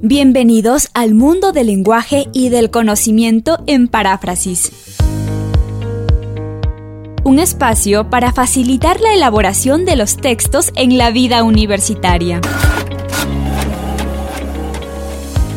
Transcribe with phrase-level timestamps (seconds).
[0.00, 4.96] Bienvenidos al mundo del lenguaje y del conocimiento en paráfrasis.
[7.24, 12.40] Un espacio para facilitar la elaboración de los textos en la vida universitaria.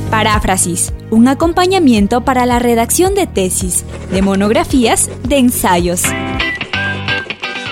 [0.09, 6.04] Paráfrasis, un acompañamiento para la redacción de tesis, de monografías, de ensayos.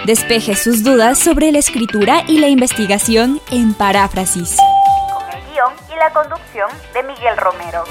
[0.10, 4.58] Despeje sus dudas sobre la escritura y la investigación en paráfrasis
[6.00, 7.84] la conducción de Miguel Romero.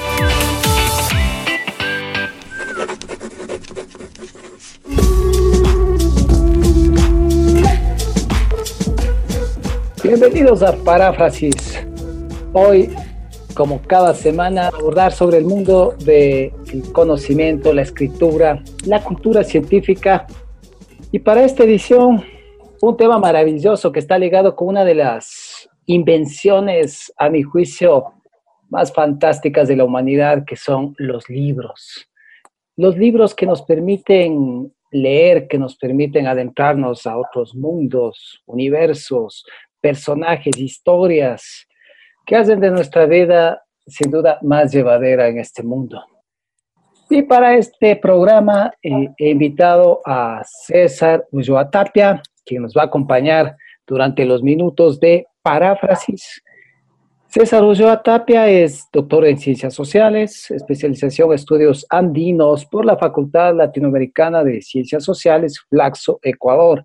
[10.02, 11.84] Bienvenidos a Paráfrasis.
[12.54, 12.96] Hoy,
[13.52, 16.50] como cada semana, abordar sobre el mundo del
[16.92, 20.26] conocimiento, la escritura, la cultura científica.
[21.10, 22.22] Y para esta edición,
[22.82, 28.12] un tema maravilloso que está ligado con una de las invenciones, a mi juicio,
[28.68, 32.06] más fantásticas de la humanidad, que son los libros.
[32.76, 39.46] Los libros que nos permiten leer, que nos permiten adentrarnos a otros mundos, universos,
[39.80, 41.66] personajes, historias,
[42.26, 46.04] que hacen de nuestra vida sin duda más llevadera en este mundo.
[47.10, 52.86] Y para este programa eh, he invitado a César Ulloa Tapia, quien nos va a
[52.86, 53.56] acompañar
[53.86, 56.42] durante los minutos de paráfrasis.
[57.28, 63.54] César Ulloa Tapia es doctor en Ciencias Sociales, especialización en estudios andinos por la Facultad
[63.54, 66.84] Latinoamericana de Ciencias Sociales, Flaxo, Ecuador.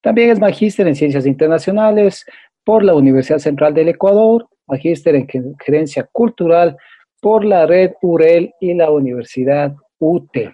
[0.00, 2.24] También es magíster en Ciencias Internacionales
[2.64, 6.76] por la Universidad Central del Ecuador, magíster en Gerencia Cultural
[7.24, 10.52] por la Red UREL y la Universidad UTE.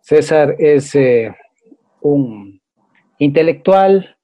[0.00, 1.34] César es eh,
[2.00, 2.60] un
[3.18, 4.16] intelectual,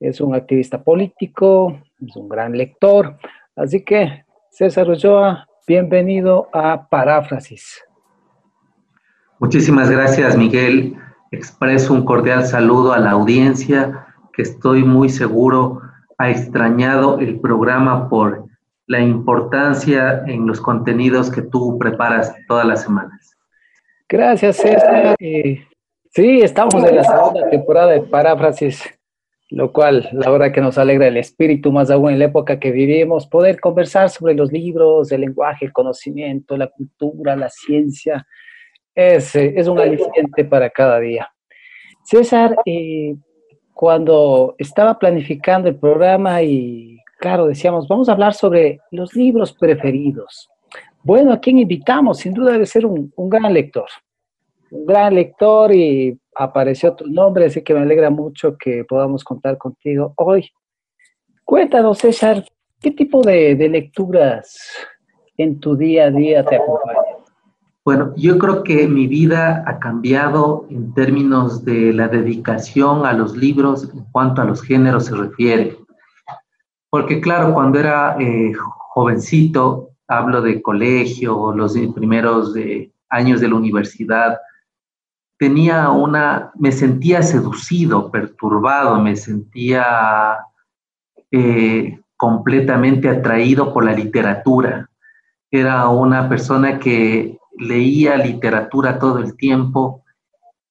[0.00, 3.18] es un activista político, es un gran lector.
[3.54, 7.84] Así que, César Ulloa, bienvenido a Paráfrasis.
[9.38, 10.96] Muchísimas gracias, Miguel.
[11.30, 15.82] Expreso un cordial saludo a la audiencia que estoy muy seguro
[16.18, 18.45] ha extrañado el programa por
[18.86, 23.36] la importancia en los contenidos que tú preparas todas las semanas.
[24.08, 25.16] Gracias, César.
[25.18, 25.66] Eh,
[26.12, 28.84] sí, estamos en la segunda temporada de Paráfrasis
[29.50, 32.72] lo cual la verdad que nos alegra el espíritu, más aún en la época que
[32.72, 38.26] vivimos, poder conversar sobre los libros, el lenguaje, el conocimiento, la cultura, la ciencia,
[38.94, 41.28] es, eh, es un aliciente para cada día.
[42.02, 43.14] César, eh,
[43.72, 50.48] cuando estaba planificando el programa y claro, decíamos, vamos a hablar sobre los libros preferidos.
[51.02, 52.18] Bueno, ¿a quién invitamos?
[52.18, 53.88] Sin duda debe ser un, un gran lector,
[54.70, 59.56] un gran lector y apareció tu nombre, así que me alegra mucho que podamos contar
[59.58, 60.50] contigo hoy.
[61.44, 62.44] Cuéntanos, César,
[62.80, 64.58] ¿qué tipo de, lecturas
[65.36, 67.04] en tu día a día te acompañan?
[67.84, 73.36] Bueno, yo creo que mi vida ha cambiado en términos de la dedicación a los
[73.36, 75.78] libros en cuanto a los géneros se refiere.
[76.90, 82.54] Porque claro, cuando era eh, jovencito, hablo de colegio, los primeros
[83.08, 84.38] años de la universidad,
[85.38, 90.38] tenía una, me sentía seducido, perturbado, me sentía
[91.30, 94.88] eh, completamente atraído por la literatura.
[95.50, 100.02] Era una persona que leía literatura todo el tiempo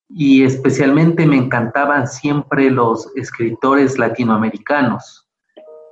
[0.09, 5.24] y especialmente me encantaban siempre los escritores latinoamericanos,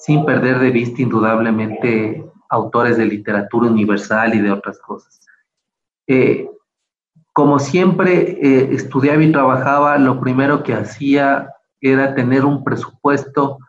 [0.04, 5.22] sin perder de vista indudablemente autores de literatura universal y de otras cosas.
[6.08, 6.50] Eh,
[7.32, 13.60] como siempre eh, estudiaba y trabajaba, lo primero que hacía era tener un presupuesto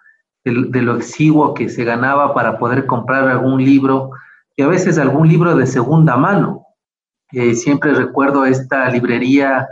[0.45, 4.11] de, lo exiguo que se ganaba para poder comprar algún libro,
[4.57, 6.67] y a veces algún libro de segunda mano.
[7.31, 9.69] Eh, siempre recuerdo esta librería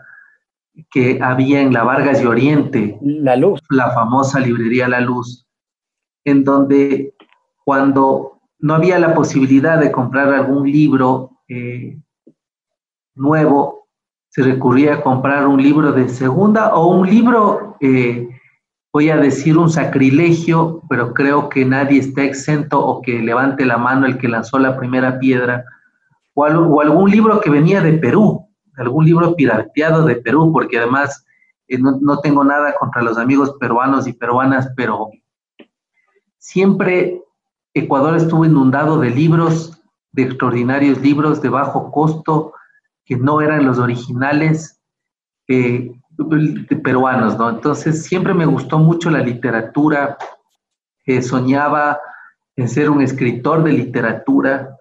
[0.93, 5.45] que había en la Vargas y Oriente, La Luz, la famosa librería La Luz,
[6.25, 7.15] en donde
[7.65, 11.99] cuando no había la posibilidad de comprar algún libro eh,
[13.15, 13.89] nuevo,
[14.29, 18.29] se recurría a comprar un libro de segunda o un libro, eh,
[18.93, 23.79] voy a decir un sacrilegio, pero creo que nadie está exento o que levante la
[23.79, 25.65] mano el que lanzó la primera piedra,
[26.35, 26.45] o,
[26.81, 31.27] algún libro que venía de Perú, algún libro pirateado de Perú, porque además
[31.69, 35.11] eh, no, no tengo nada contra los amigos peruanos y peruanas, pero
[36.43, 37.23] siempre
[37.73, 39.81] Ecuador estuvo inundado de libros,
[40.11, 42.53] de extraordinarios libros de bajo costo,
[43.05, 44.81] que no eran los originales
[45.47, 45.93] eh,
[46.83, 47.49] peruanos, ¿no?
[47.49, 50.19] Entonces siempre me gustó mucho la literatura
[51.07, 52.01] eh, soñaba
[52.57, 54.77] en ser un escritor de literatura,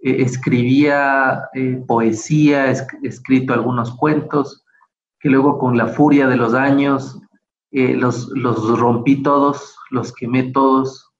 [0.00, 1.48] eh, escribía
[1.86, 4.62] poesía, he escrito algunos cuentos,
[5.18, 7.18] que luego con la furia de los años
[7.70, 11.10] los, los rompí todos, los quemé todos,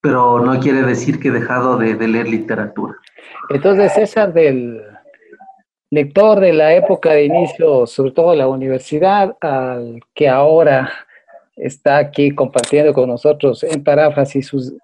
[0.00, 2.94] pero no quiere decir que he dejado de, de leer literatura.
[3.50, 4.82] Entonces, César, del
[5.90, 10.90] lector de la época de inicio, sobre todo de la universidad, al que ahora
[11.54, 14.74] está aquí compartiendo con nosotros en paráfrasis sus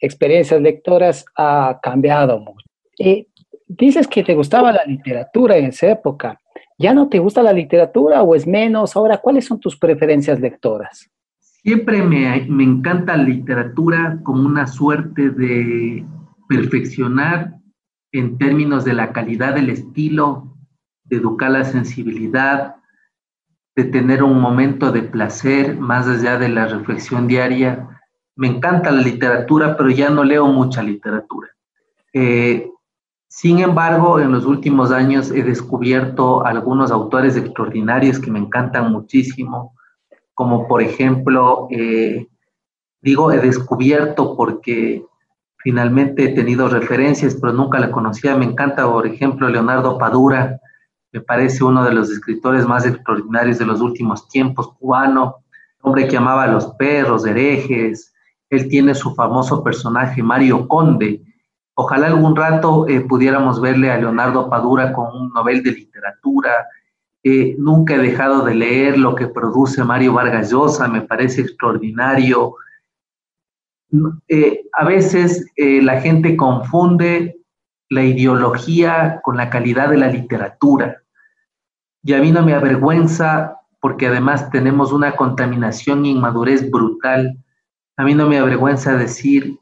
[0.00, 2.66] experiencias lectoras, ha cambiado mucho.
[2.96, 3.28] Y
[3.66, 6.40] dices que te gustaba la literatura en esa época.
[6.78, 8.94] ¿Ya no te gusta la literatura o es menos?
[8.94, 11.10] Ahora, ¿cuáles son tus preferencias lectoras?
[11.40, 16.06] Siempre me, me encanta la literatura como una suerte de
[16.48, 17.56] perfeccionar
[18.12, 20.56] en términos de la calidad del estilo,
[21.02, 22.76] de educar la sensibilidad,
[23.74, 27.88] de tener un momento de placer más allá de la reflexión diaria.
[28.36, 31.48] Me encanta la literatura, pero ya no leo mucha literatura.
[32.12, 32.70] Eh,
[33.28, 39.74] sin embargo, en los últimos años he descubierto algunos autores extraordinarios que me encantan muchísimo,
[40.32, 42.26] como por ejemplo, eh,
[43.02, 45.04] digo, he descubierto porque
[45.58, 48.34] finalmente he tenido referencias, pero nunca la conocía.
[48.34, 50.58] Me encanta, por ejemplo, Leonardo Padura,
[51.12, 55.36] me parece uno de los escritores más extraordinarios de los últimos tiempos, cubano,
[55.82, 58.14] hombre que amaba a los perros, herejes.
[58.48, 61.22] Él tiene su famoso personaje, Mario Conde,
[61.80, 66.66] Ojalá algún rato eh, pudiéramos verle a Leonardo Padura con un novel de literatura.
[67.22, 72.56] Eh, nunca he dejado de leer lo que produce Mario Vargas Llosa, me parece extraordinario.
[74.26, 77.36] Eh, a veces la gente confunde
[77.90, 81.04] la ideología con la calidad de la literatura.
[82.02, 87.38] Y a mí no me avergüenza porque además tenemos una contaminación y inmadurez brutal.
[87.96, 89.60] A mí no me avergüenza decir,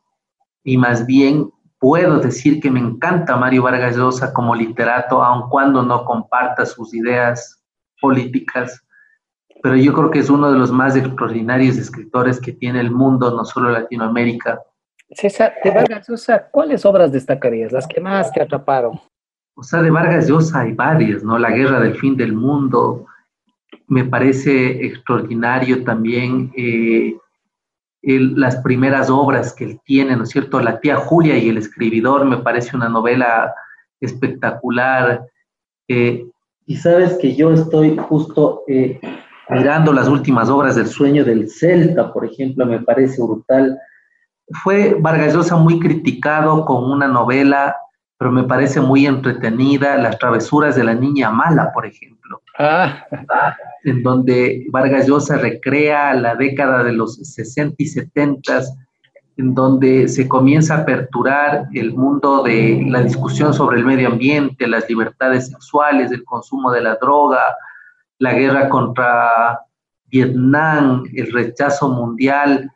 [0.65, 5.82] y más bien puedo decir que me encanta Mario Vargas Llosa como literato, aun cuando
[5.82, 7.62] no comparta sus ideas
[8.00, 8.82] políticas,
[9.62, 13.34] pero yo creo que es uno de los más extraordinarios escritores que tiene el mundo,
[13.34, 14.61] no solo Latinoamérica.
[15.11, 19.00] César, de Vargas Llosa, ¿cuáles obras destacarías, las que más te atraparon?
[19.55, 21.38] O sea, de Vargas Llosa hay varias, ¿no?
[21.38, 23.06] La guerra del fin del mundo,
[23.88, 27.17] me parece extraordinario también eh,
[28.06, 30.61] las primeras obras que él tiene, ¿no es cierto?
[30.61, 33.53] La tía Julia y el escribidor me parece una novela
[34.00, 35.26] espectacular.
[35.88, 36.25] Eh,
[36.67, 39.00] y sabes que yo estoy justo eh,
[39.49, 43.76] mirando las últimas obras del sueño del Celta, por ejemplo, me parece brutal.
[44.62, 47.75] Fue Vargas Llosa muy criticado con una novela,
[48.19, 52.43] pero me parece muy entretenida, Las travesuras de la niña mala, por ejemplo.
[52.59, 53.05] Ah.
[53.85, 58.63] En donde Vargas Llosa recrea la década de los 60 y 70,
[59.37, 64.67] en donde se comienza a aperturar el mundo de la discusión sobre el medio ambiente,
[64.67, 67.43] las libertades sexuales, el consumo de la droga,
[68.19, 69.61] la guerra contra
[70.07, 72.73] Vietnam, el rechazo mundial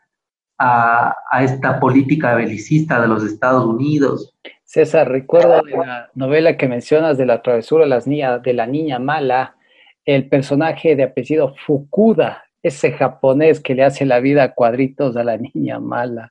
[0.59, 4.35] a, a esta política belicista de los Estados Unidos.
[4.73, 8.69] César, recuerdo de la novela que mencionas de la travesura de, las niñas, de la
[8.69, 9.57] niña mala,
[10.05, 15.25] el personaje de apellido Fukuda, ese japonés que le hace la vida a cuadritos a
[15.25, 16.31] la niña mala.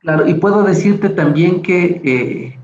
[0.00, 2.58] Claro, y puedo decirte también que eh,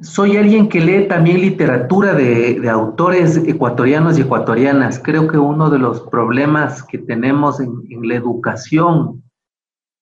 [0.00, 5.00] soy alguien que lee también literatura de, autores ecuatorianos y ecuatorianas.
[5.00, 9.24] Creo que uno de los problemas que tenemos en, en la educación,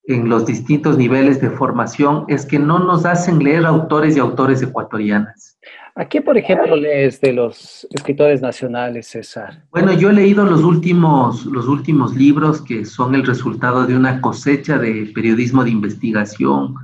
[0.07, 4.61] en los distintos niveles de formación, es que no nos hacen leer autores y autores
[4.61, 5.57] ecuatorianas.
[5.97, 9.63] ¿A qué, por ejemplo, lees de los escritores nacionales, César?
[9.71, 14.19] Bueno, yo he leído los últimos, los últimos libros que son el resultado de una
[14.19, 16.75] cosecha de periodismo de investigación.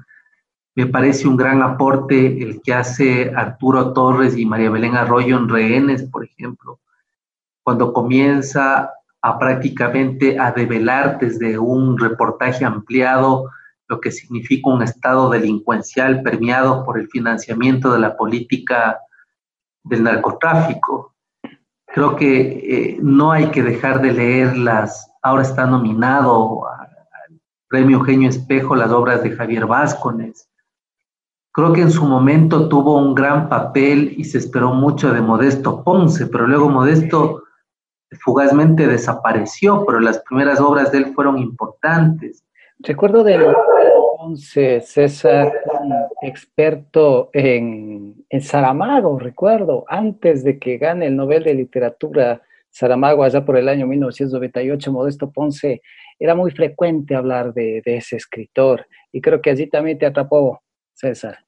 [0.75, 5.49] Me parece un gran aporte el que hace Arturo Torres y María Belén Arroyo en
[5.49, 6.79] Rehenes, por ejemplo,
[7.63, 13.49] cuando comienza a prácticamente a develar desde un reportaje ampliado
[13.91, 18.99] lo que significa un estado delincuencial permeado por el financiamiento de la política
[19.83, 21.13] del narcotráfico.
[21.87, 26.87] Creo que eh, no hay que dejar de leer las, ahora está nominado al
[27.67, 30.47] premio Eugenio Espejo las obras de Javier Vázquez.
[31.51, 35.83] Creo que en su momento tuvo un gran papel y se esperó mucho de Modesto
[35.83, 37.43] Ponce, pero luego Modesto
[38.19, 42.43] fugazmente desapareció, pero las primeras obras de él fueron importantes.
[42.79, 45.51] Recuerdo de entonces César,
[46.21, 53.43] experto en, en, Saramago, recuerdo, antes de que gane el Nobel de Literatura Saramago, allá
[53.43, 55.81] por el año 1998, Modesto Ponce
[56.17, 60.61] era muy frecuente hablar de, ese escritor y creo que allí también te atrapó,
[60.93, 61.39] César.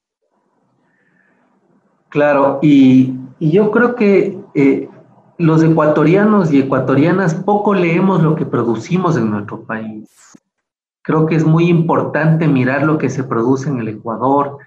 [2.08, 4.88] Claro, y, yo creo que eh,
[5.38, 10.08] los ecuatorianos y ecuatorianas poco leemos lo que producimos en nuestro país.
[11.02, 14.58] Creo que es muy importante mirar lo que se produce en el Ecuador.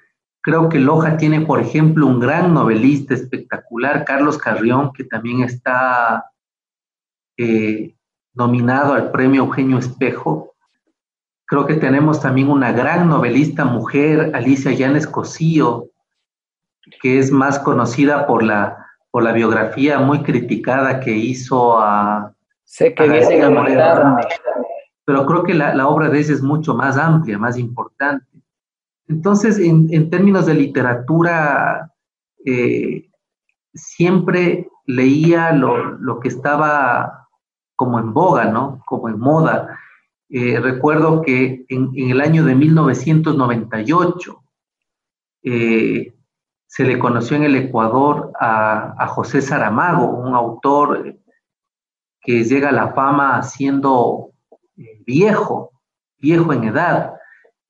[0.42, 6.32] Creo que Loja tiene, por ejemplo, un gran novelista espectacular, Carlos Carrión, que también está
[7.38, 7.96] eh,
[8.34, 10.54] nominado al premio Eugenio Espejo.
[11.46, 15.88] Creo que tenemos también una gran novelista mujer, Alicia Llanes Cosío,
[17.02, 22.34] que es más conocida por la por la biografía muy criticada que hizo a...
[22.64, 24.24] Sé que viene a matarme.
[25.06, 28.26] Pero creo que la, obra de ella es mucho más amplia, más importante.
[29.08, 31.94] Entonces, en, términos de literatura,
[32.46, 33.10] eh,
[33.74, 37.30] siempre leía lo, que estaba
[37.78, 38.82] como en boga, ¿no?
[38.86, 39.80] Como en moda.
[40.30, 44.44] Eh, recuerdo que en, en, el año de 1998,
[45.44, 46.14] eh,
[46.68, 51.16] se le conoció en el Ecuador a, José Saramago, un autor
[52.22, 54.32] que llega a la fama siendo
[54.76, 55.72] eh, viejo,
[56.20, 57.14] viejo en edad.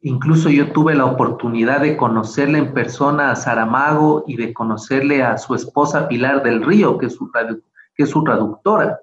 [0.02, 5.38] Incluso yo tuve la oportunidad de conocerle en persona a Saramago y de conocerle a
[5.38, 9.00] su esposa Pilar del Río, que es su, que es su traductora.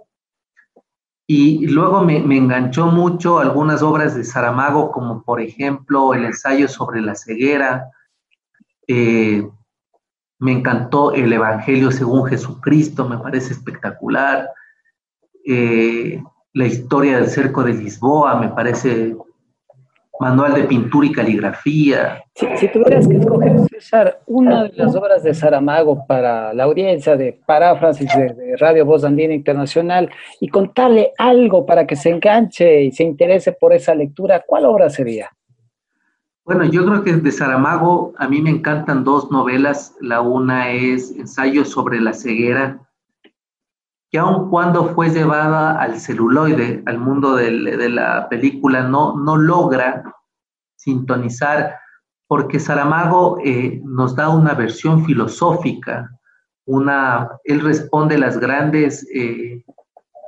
[1.26, 7.00] Y luego me, enganchó mucho algunas obras de Saramago, como por ejemplo el ensayo sobre
[7.00, 7.90] la ceguera,
[8.86, 9.48] eh,
[10.44, 14.50] me encantó el Evangelio según Jesucristo, me parece espectacular.
[15.46, 16.22] Eh,
[16.52, 19.16] la historia del cerco de Lisboa, me parece
[20.20, 22.22] manual de pintura y caligrafía.
[22.34, 27.40] Si, tuvieras que escoger, César, una de las obras de Saramago para la audiencia de
[27.46, 30.10] paráfrasis de, Radio Voz Andina Internacional
[30.40, 34.90] y contarle algo para que se enganche y se interese por esa lectura, ¿cuál obra
[34.90, 35.30] sería?
[36.44, 39.96] Bueno, yo creo que de Saramago a mí me encantan dos novelas.
[40.00, 42.86] La una es Ensayo sobre la ceguera,
[44.10, 50.04] que aun cuando fue llevada al celuloide, al mundo de la película, no, no logra
[50.76, 51.76] sintonizar,
[52.28, 56.10] porque Saramago eh, nos da una versión filosófica,
[56.66, 59.64] una, él responde las grandes eh,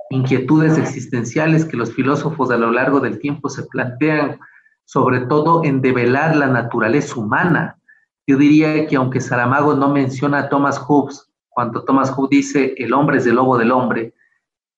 [0.09, 4.39] inquietudes existenciales que los filósofos a lo largo del tiempo se plantean
[4.87, 7.79] sobre todo en develar la naturaleza humana.
[8.27, 12.93] Yo diría que aunque Saramago no menciona a Thomas Hobbes, cuando Thomas Hobbes dice el
[12.93, 14.15] hombre es el lobo del hombre,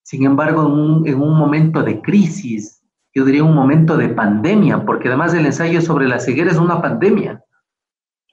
[0.02, 0.62] sin embargo
[1.04, 2.82] en un, momento de crisis,
[3.14, 6.80] yo diría un momento de pandemia, porque además el ensayo sobre la ceguera es una
[6.80, 7.44] pandemia.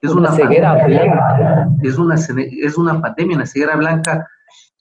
[0.01, 1.69] Es una, ceguera blanca.
[1.81, 4.27] Es una, es una pandemia, una ceguera blanca,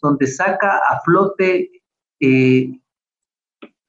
[0.01, 1.71] donde saca a flote
[2.21, 2.79] eh,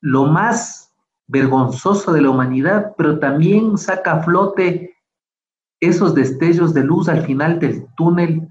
[0.02, 0.85] lo más
[1.28, 4.96] vergonzoso de la humanidad, pero también saca a flote
[5.80, 8.48] esos destellos de luz al final del túnel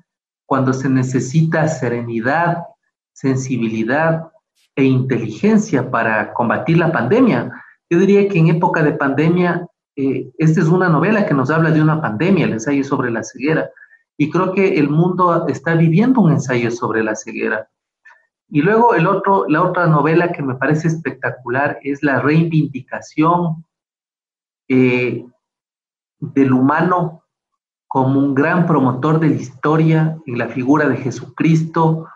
[0.47, 2.65] cuando se necesita serenidad,
[3.13, 4.29] sensibilidad
[4.77, 7.53] e inteligencia para combatir la pandemia.
[7.89, 9.67] Yo diría que en época de pandemia,
[9.97, 13.23] eh, esta es una novela que nos habla de una pandemia, el ensayo sobre la
[13.23, 13.71] ceguera,
[14.17, 17.69] y creo que el mundo está viviendo un ensayo sobre la ceguera.
[18.49, 23.65] Y luego el otro, la otra novela que me parece espectacular es la reivindicación
[24.69, 25.25] eh,
[26.19, 27.25] del humano
[27.87, 32.09] como un gran promotor de la historia en la figura de Jesucristo,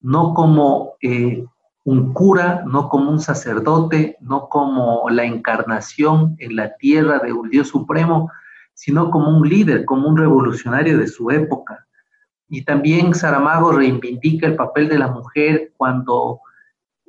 [0.00, 1.44] no como eh,
[1.84, 7.50] un cura, no como un sacerdote, no como la encarnación en la tierra de un
[7.50, 8.30] Dios supremo,
[8.74, 11.86] sino como un líder, como un revolucionario de su época.
[12.54, 16.38] Y también Saramago reivindica el papel de la mujer cuando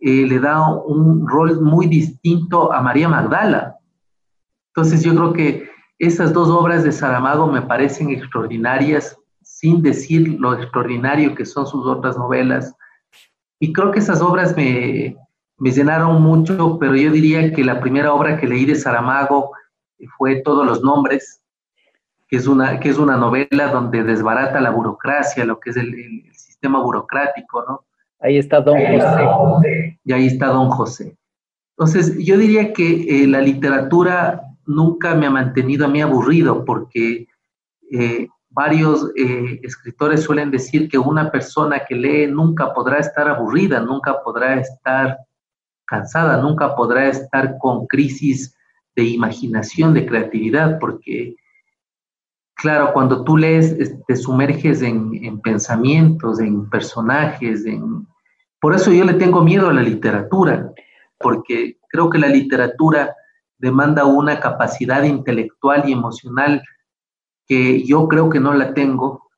[0.02, 3.78] eh, le da un rol muy distinto a María Magdala.
[4.74, 10.56] Entonces yo creo que esas dos obras de Saramago me parecen extraordinarias, sin decir lo
[10.56, 12.75] extraordinario que son sus otras novelas.
[13.60, 15.16] Y creo que esas obras me,
[15.60, 19.52] me llenaron mucho, pero yo diría que la primera obra que leí de Saramago
[20.18, 21.44] fue Todos los Nombres,
[22.27, 26.24] que es una, que es una novela donde desbarata la burocracia, lo que es el,
[26.34, 27.86] sistema burocrático, ¿no?
[28.20, 30.00] Ahí está Don José.
[30.03, 31.17] Y ahí está Don José.
[31.77, 37.27] Entonces, yo diría que eh, la literatura nunca me ha mantenido a mí aburrido, porque
[37.91, 43.82] eh, varios eh, escritores suelen decir que una persona que lee nunca podrá estar aburrida,
[43.82, 45.17] nunca podrá estar
[45.86, 48.58] cansada, nunca podrá estar con crisis
[48.96, 51.36] de imaginación, de creatividad, porque
[52.56, 58.08] Claro, cuando tú lees, te sumerges en, pensamientos, en personajes, en...
[58.62, 60.72] Por eso yo le tengo miedo a la literatura.
[61.20, 63.16] porque creo que la literatura
[63.58, 66.62] demanda una capacidad intelectual y emocional
[67.48, 69.30] que yo creo que no la tengo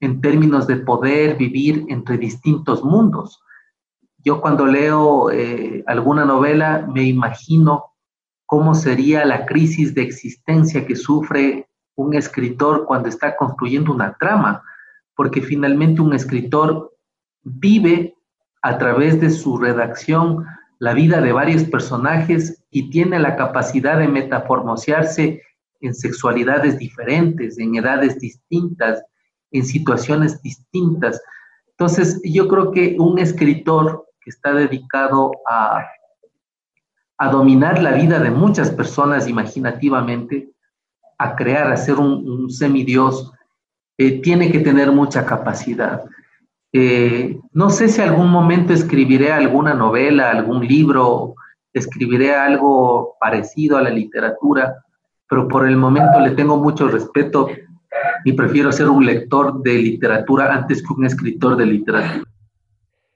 [0.00, 3.40] en términos de poder vivir entre distintos mundos.
[4.18, 7.84] Yo cuando leo eh, alguna novela me imagino
[8.46, 14.62] cómo sería la crisis de existencia que sufre un escritor cuando está construyendo una trama,
[15.16, 16.92] porque finalmente un escritor
[17.42, 18.16] vive
[18.62, 20.44] a través de su redacción
[20.78, 25.42] la vida de varios personajes y tiene la capacidad de metaformosearse
[25.80, 29.04] en sexualidades diferentes, en edades distintas,
[29.52, 31.22] en situaciones distintas.
[31.68, 35.84] Entonces, yo creo que un escritor que está dedicado a,
[37.18, 40.53] a dominar la vida de muchas personas imaginativamente,
[41.18, 43.32] a crear, a ser un, semidios,
[43.98, 46.04] eh, tiene que tener mucha capacidad.
[46.72, 51.34] Eh, no sé si algún momento escribiré alguna novela, algún libro,
[51.72, 54.84] escribiré algo parecido a la literatura,
[55.28, 57.48] pero por el momento le tengo mucho respeto
[58.24, 62.24] y prefiero ser un lector de literatura antes que un escritor de literatura.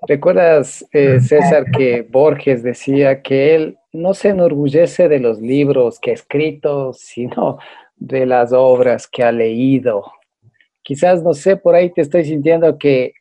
[0.06, 6.12] ¿Recuerdas, eh, César, que Borges decía que él no se enorgullece de los libros que
[6.12, 7.58] ha escrito, sino
[7.98, 10.04] de las obras que ha leído?
[10.82, 13.12] Quizás, no sé, por ahí te estoy sintiendo que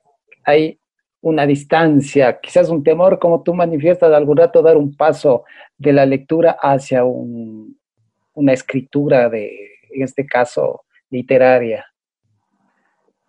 [0.45, 0.79] hay
[1.21, 5.43] una distancia, quizás un temor, como tú manifiestas, de algún rato dar un paso
[5.77, 9.49] de la lectura hacia una escritura de,
[9.91, 11.85] en este caso, literaria.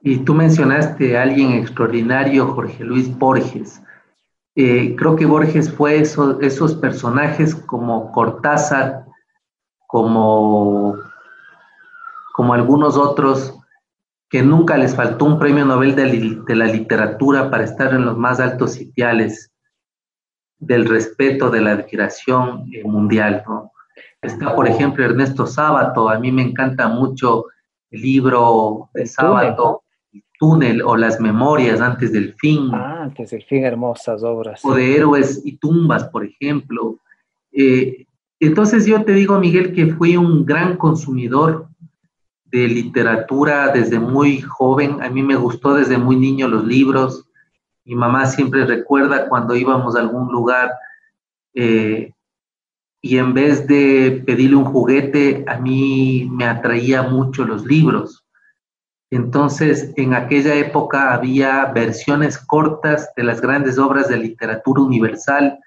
[0.01, 3.83] Y tú mencionaste a alguien extraordinario, Jorge Luis Borges.
[4.55, 9.05] Eh, creo que Borges fue esos personajes como Cortázar,
[9.87, 10.97] como,
[12.39, 13.59] como algunos otros,
[14.31, 18.39] que nunca les faltó un premio Nobel de, la literatura para estar en los más
[18.39, 19.51] altos sitiales
[20.61, 23.43] del respeto, de la admiración eh, mundial.
[24.23, 27.47] Está, por ejemplo, Ernesto Sábato, a mí me encanta mucho
[27.91, 32.71] el libro de Sábato, El túnel o Las Memorias antes del fin.
[32.73, 34.65] Ah, antes del fin, hermosas obras.
[34.65, 37.01] O de Héroes y Tumbas, por ejemplo.
[37.51, 38.07] Eh,
[38.39, 41.67] entonces yo te digo, Miguel, que fui un gran consumidor
[42.51, 45.03] de literatura desde muy joven.
[45.03, 47.27] A mí me gustó desde muy niño los libros.
[47.85, 50.73] Mi mamá siempre recuerda cuando íbamos a algún lugar
[51.55, 52.13] eh,
[53.01, 58.25] y en vez de pedirle un juguete, a mí me atraía mucho los libros.
[59.11, 65.59] Entonces, en aquella época había versiones cortas de las grandes obras de literatura universal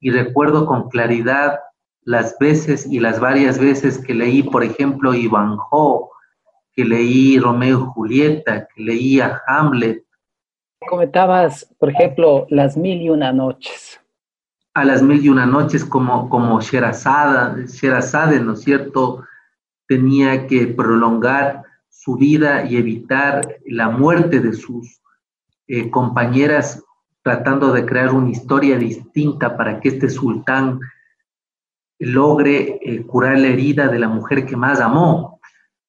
[0.00, 1.60] y recuerdo con claridad
[2.02, 6.08] las veces y las varias veces que leí, por ejemplo, Ivanhoe,
[6.74, 10.04] que leí Romeo y Julieta, que leí a Hamlet.
[10.88, 14.00] Comentabas, por ejemplo, Las Mil y Una Noches.
[14.74, 19.24] A las Mil y Una Noches como, como Sherazade, ¿no es cierto?
[19.86, 25.00] Tenía que prolongar su vida y evitar la muerte de sus
[25.66, 26.82] eh, compañeras,
[27.22, 30.80] tratando de crear una historia distinta para que este sultán
[31.98, 35.39] logre eh, curar la herida de la mujer que más amó.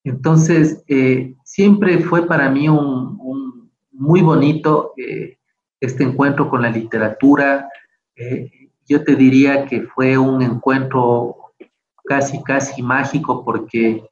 [0.04, 5.38] Entonces, eh, siempre fue para mí un, muy bonito eh,
[5.80, 7.70] este encuentro con la literatura.
[8.16, 11.36] Eh, yo te diría que fue un encuentro
[12.06, 14.04] casi, casi mágico porque,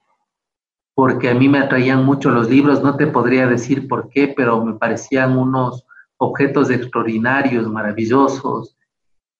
[0.93, 2.84] porque a mí me atraían mucho los libros.
[2.84, 5.86] No te podría decir por qué, pero me parecían unos
[6.17, 8.78] objetos extraordinarios, maravillosos.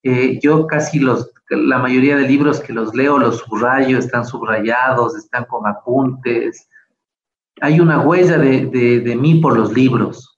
[0.04, 5.46] Yo casi los la mayoría de libros que los leo, los subrayo, están subrayados, están
[5.46, 6.68] con apuntes.
[7.62, 10.38] Hay una huella de, mí por los libros.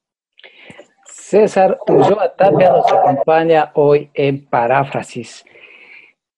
[1.06, 5.46] César Ulloa Tapia nos acompaña hoy en Paráfrasis.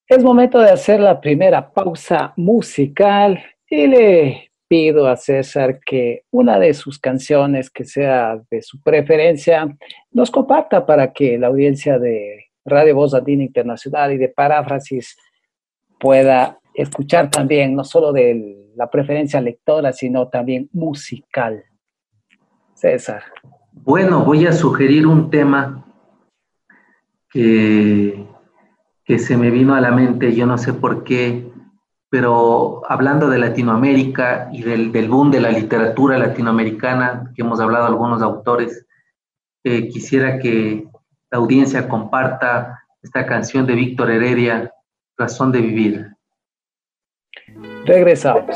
[0.08, 6.60] Es momento de hacer la primera pausa musical y le pido a César que una
[6.60, 9.68] de sus canciones que sea de su preferencia
[10.12, 15.18] nos comparta para que la audiencia de Radio Voz Latina Internacional y de Paráfrasis
[16.00, 21.64] pueda escuchar también, no solo de la preferencia lectora, sino también musical.
[22.74, 23.24] César.
[23.72, 25.86] Bueno, voy a sugerir un tema
[27.30, 28.26] que,
[29.06, 31.50] que se me vino a la mente, yo no sé por qué,
[32.10, 37.88] pero hablando de Latinoamérica y del, del boom de la literatura latinoamericana, que hemos hablado
[37.88, 38.86] algunos autores,
[39.64, 40.88] eh, quisiera que
[41.34, 44.72] la audiencia comparta esta canción de Víctor Heredia,
[45.18, 46.16] Razón de Vivir.
[47.86, 48.56] Regresamos.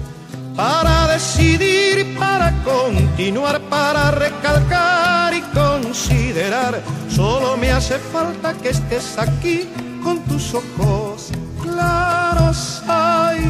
[0.61, 6.83] para decidir, para continuar, para recalcar y considerar.
[7.09, 9.67] Solo me hace falta que estés aquí
[10.03, 11.31] con tus ojos
[11.63, 12.83] claros.
[12.87, 13.41] Ay,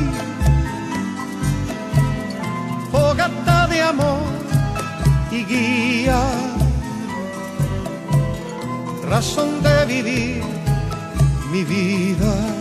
[2.93, 4.31] fogata de amor
[5.31, 6.21] y guía,
[9.09, 10.43] razón de vivir
[11.51, 12.60] mi vida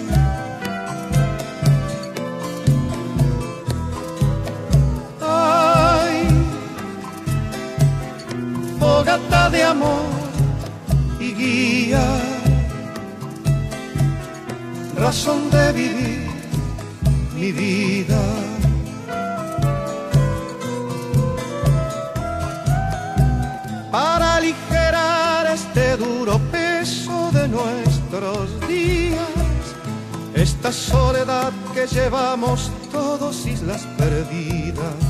[9.11, 10.03] fogata de amor
[11.19, 12.05] y guía,
[14.97, 16.31] razón de vivir
[17.35, 18.21] mi vida.
[23.91, 29.65] Para aligerar este duro peso de nuestros días,
[30.35, 35.10] esta soledad que llevamos todos islas perdidas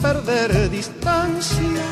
[0.00, 1.86] Perder distancia,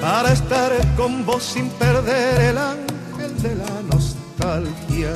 [0.00, 5.12] para estar con vos sin perder el ángel de la nostalgia,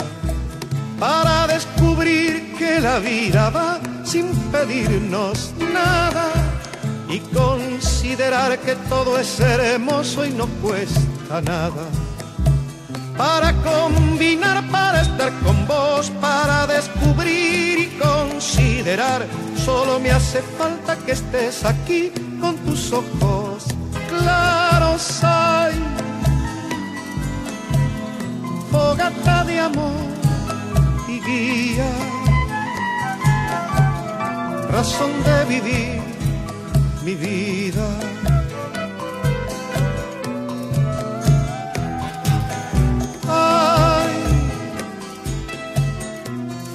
[0.99, 6.31] para descubrir que la vida va sin pedirnos nada
[7.09, 11.85] y considerar que todo es hermoso y no cuesta nada
[13.17, 19.27] para combinar, para estar con vos, para descubrir y considerar.
[19.67, 23.65] Solo me hace falta que estés aquí con tus ojos
[24.09, 25.25] claros.
[25.25, 25.75] Hay
[28.71, 30.07] fogata de amor
[31.09, 31.91] y guía,
[34.71, 36.01] razón de vivir
[37.05, 37.89] mi vida.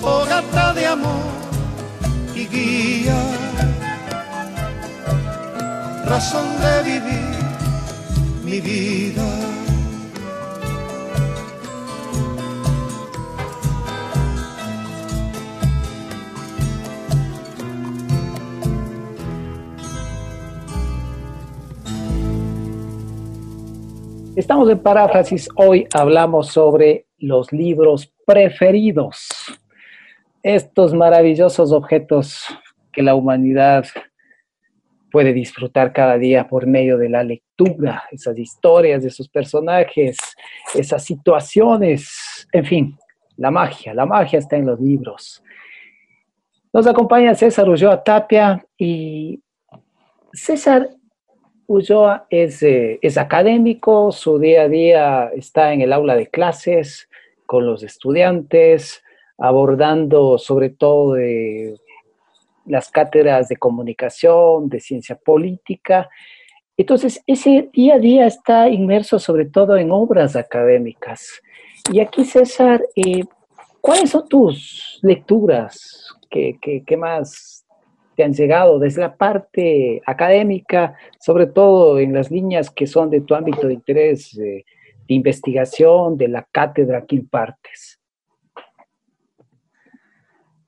[0.02, 1.41] fogata de amor
[6.12, 7.36] razón de vivir
[8.44, 9.24] mi vida.
[24.36, 25.48] Estamos en paráfrasis.
[25.56, 29.30] Hoy hablamos sobre los libros preferidos
[30.44, 32.46] estos maravillosos objetos
[32.92, 33.86] que la humanidad
[35.12, 40.18] puede disfrutar cada día por medio de la lectura, esas historias de sus personajes,
[40.74, 42.98] esas situaciones, en fin,
[43.38, 45.44] la magia, la magia está en los libros.
[46.74, 49.42] Nos acompaña César Ulloa Tapia y
[50.32, 50.90] César
[51.68, 57.10] Ulloa es, eh, es académico, su día a día está en el aula de clases
[57.46, 59.04] con los estudiantes,
[59.42, 61.16] abordando sobre todo
[62.66, 66.10] las cátedras de comunicación, de ciencia política.
[66.78, 71.42] Entonces, ese día a día está inmerso sobre todo en obras académicas.
[71.92, 73.24] Y aquí, César, eh,
[73.82, 76.16] ¿cuáles son tus lecturas?
[76.30, 77.66] ¿Qué, más
[78.16, 83.22] te han llegado desde la parte académica, sobre todo en las líneas que son de
[83.22, 84.64] tu ámbito de interés eh,
[85.08, 88.01] de investigación, de la cátedra que impartes?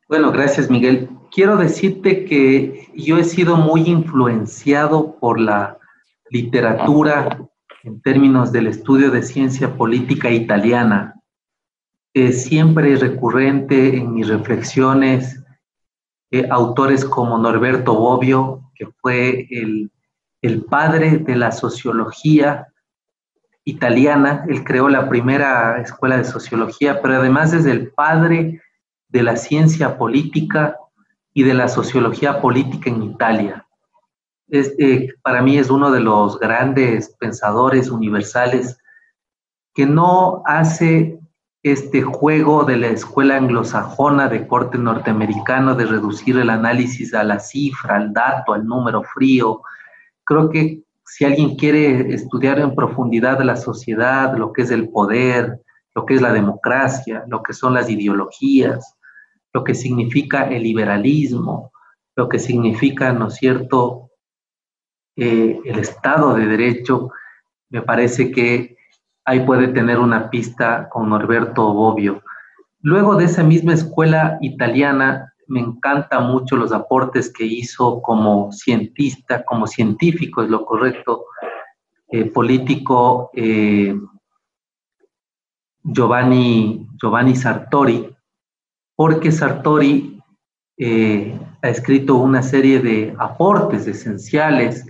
[0.10, 1.10] Bueno, gracias Miguel.
[1.32, 5.78] Quiero decirte que yo he sido muy influenciado por la
[6.30, 7.40] literatura
[7.84, 11.16] en términos del estudio de ciencia política italiana.
[12.14, 15.44] Es siempre recurrente en mis reflexiones
[16.32, 19.92] eh, autores como Norberto Bobbio, que fue el,
[20.42, 22.68] el padre de la sociología
[23.66, 28.62] italiana, él creó la primera escuela de sociología, pero además es el padre
[29.14, 30.76] de la ciencia política
[31.34, 33.66] y de la sociología política en Italia.
[34.48, 38.78] Es, eh, para mí es uno de los grandes pensadores universales
[39.76, 41.20] que no hace
[41.62, 47.40] este juego de la escuela anglosajona de corte norteamericano de reducir el análisis a la
[47.40, 49.62] cifra, al dato, al número frío.
[50.26, 55.62] Creo que si alguien quiere estudiar en profundidad la sociedad, lo que es el poder,
[55.94, 58.98] lo que es la democracia, lo que son las ideologías,
[59.54, 61.72] lo que significa el liberalismo,
[62.16, 64.10] lo que significa, ¿no es cierto?,
[65.16, 67.12] eh, el Estado de Derecho,
[67.70, 68.78] me parece que
[69.26, 72.24] ahí puede tener una pista con Norberto Bobbio.
[72.82, 79.44] Luego de esa misma escuela italiana, me encantan mucho los aportes que hizo como cientista,
[79.46, 81.26] como científico, es lo correcto,
[82.08, 83.96] eh, político eh,
[85.84, 88.13] Giovanni, Giovanni Sartori,
[88.96, 90.22] porque Sartori
[90.78, 94.86] eh, ha escrito una serie de aportes esenciales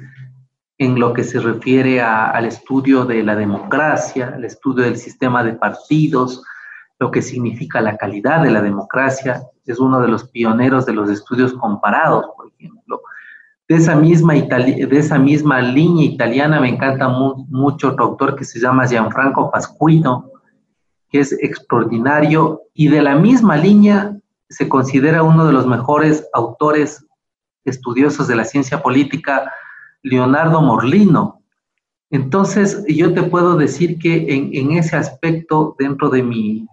[0.77, 5.53] en lo que se refiere al estudio de la democracia, al estudio del sistema de
[5.53, 6.43] partidos,
[6.99, 9.43] lo que significa la calidad de la democracia.
[9.65, 13.01] Es uno de los pioneros de los estudios comparados, por ejemplo.
[13.69, 20.33] De esa misma, línea italiana me encanta mucho otro autor que se llama Gianfranco Pasquino,
[21.13, 24.17] que es extraordinario, y de la misma línea
[24.49, 27.06] se considera uno de los mejores autores
[27.65, 29.52] estudiosos de la ciencia política,
[30.02, 31.43] Leonardo Morlino.
[32.10, 36.67] Entonces, yo te puedo decir que en, ese aspecto, dentro de mi,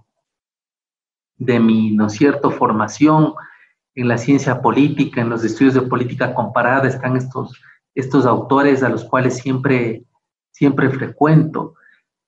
[1.36, 3.34] de mi, ¿no cierto?, formación
[3.94, 7.60] en la ciencia política, en los estudios de política comparada, están estos,
[7.94, 10.02] estos autores a los cuales siempre,
[10.50, 11.74] siempre frecuento.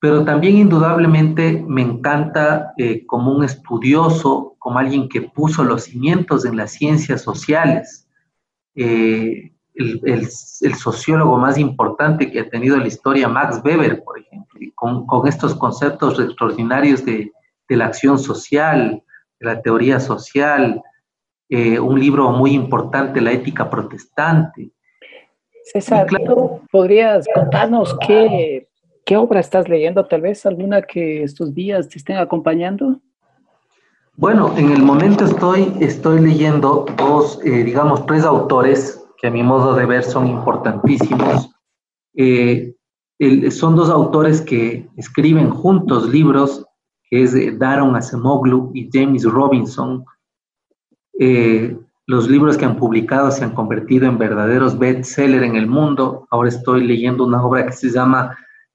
[0.02, 6.44] Pero también indudablemente me encanta eh, como un estudioso, como alguien que puso los cimientos
[6.44, 8.08] en las ciencias sociales,
[8.74, 14.58] eh, el, el, sociólogo más importante que ha tenido la historia, Max Weber, por ejemplo,
[14.74, 17.30] con, con estos conceptos extraordinarios de,
[17.68, 19.04] de la acción social,
[19.38, 20.82] de la teoría social,
[21.48, 24.72] eh, un libro muy importante, La ética protestante.
[25.64, 28.66] César, claro, ¿podrías contarnos qué,
[29.04, 30.04] qué obra estás leyendo?
[30.06, 33.00] Tal vez alguna que estos días te estén acompañando.
[34.16, 39.42] Bueno, en el momento estoy, estoy leyendo dos, eh, digamos, tres autores que a mi
[39.42, 41.50] modo de ver son importantísimos.
[42.14, 42.74] Eh,
[43.18, 46.66] el, son dos autores que escriben juntos libros
[47.12, 50.02] que es de Daron Acemoglu y James Robinson.
[51.18, 56.26] Eh, los libros que han publicado se han convertido en verdaderos bestsellers en el mundo.
[56.30, 58.34] Ahora estoy leyendo una obra que se llama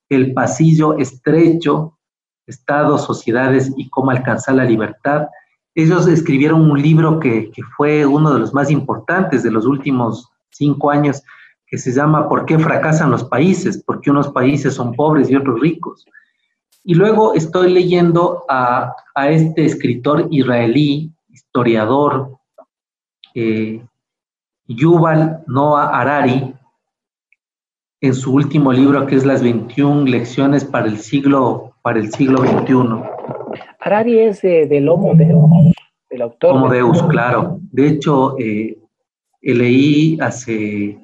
[0.10, 1.98] El pasillo estrecho,
[2.46, 5.28] Estados, Sociedades y cómo alcanzar la libertad.
[5.76, 10.90] Ellos escribieron un libro que, fue uno de los más importantes de los últimos cinco
[10.90, 11.22] años,
[11.68, 13.84] que se llama ¿Por qué fracasan los países?
[13.84, 16.06] ¿Por qué unos países son pobres y otros ricos?
[16.84, 22.38] Y luego estoy leyendo a, a este escritor israelí, historiador,
[23.36, 23.86] eh,
[24.68, 26.54] Yuval Noah Harari,
[28.02, 32.40] en su último libro que es Las 21 lecciones para el siglo, para el siglo
[32.40, 33.02] XXI.
[33.80, 35.74] Harari es del Homo Deus,
[36.10, 36.56] del autor.
[36.56, 37.60] Homo Deus, claro.
[37.72, 38.78] De hecho, eh,
[39.42, 41.00] leí hace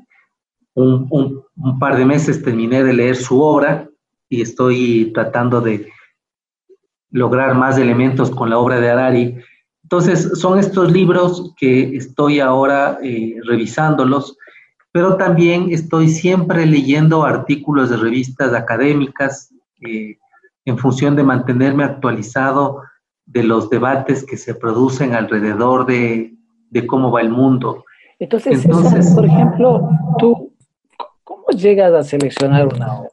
[0.76, 3.90] un, un, un, par de meses, terminé de leer su obra
[4.30, 5.88] y estoy tratando de
[7.12, 9.38] lograr más elementos con la obra de Harari.
[9.84, 14.38] Entonces, son estos libros que estoy ahora eh, revisándolos,
[14.94, 19.52] pero también estoy siempre leyendo artículos de revistas académicas
[19.82, 20.18] eh,
[20.66, 22.84] en función de mantenerme actualizado
[23.26, 26.36] de los debates que se producen alrededor de,
[26.70, 27.84] de cómo va el mundo.
[28.20, 30.54] Entonces, Entonces César, por ejemplo, tú,
[31.24, 33.10] ¿cómo llegas a seleccionar una obra?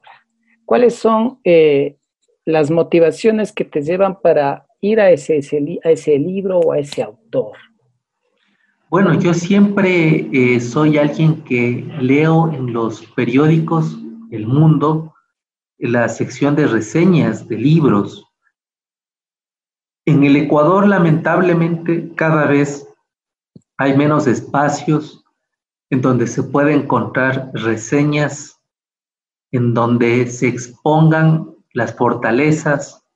[0.67, 1.97] ¿Cuáles son eh,
[2.45, 6.79] las motivaciones que te llevan para ir a ese, ese, a ese libro o a
[6.79, 7.53] ese autor?
[8.91, 13.97] Bueno, yo siempre eh, soy alguien que leo en los periódicos
[14.33, 15.15] El Mundo
[15.79, 18.27] la sección de reseñas de libros.
[20.07, 22.85] En el Ecuador, lamentablemente, cada vez
[23.77, 25.25] hay menos espacios
[25.91, 28.61] en donde se puede encontrar reseñas,
[29.53, 33.07] en donde se expongan las fortalezas,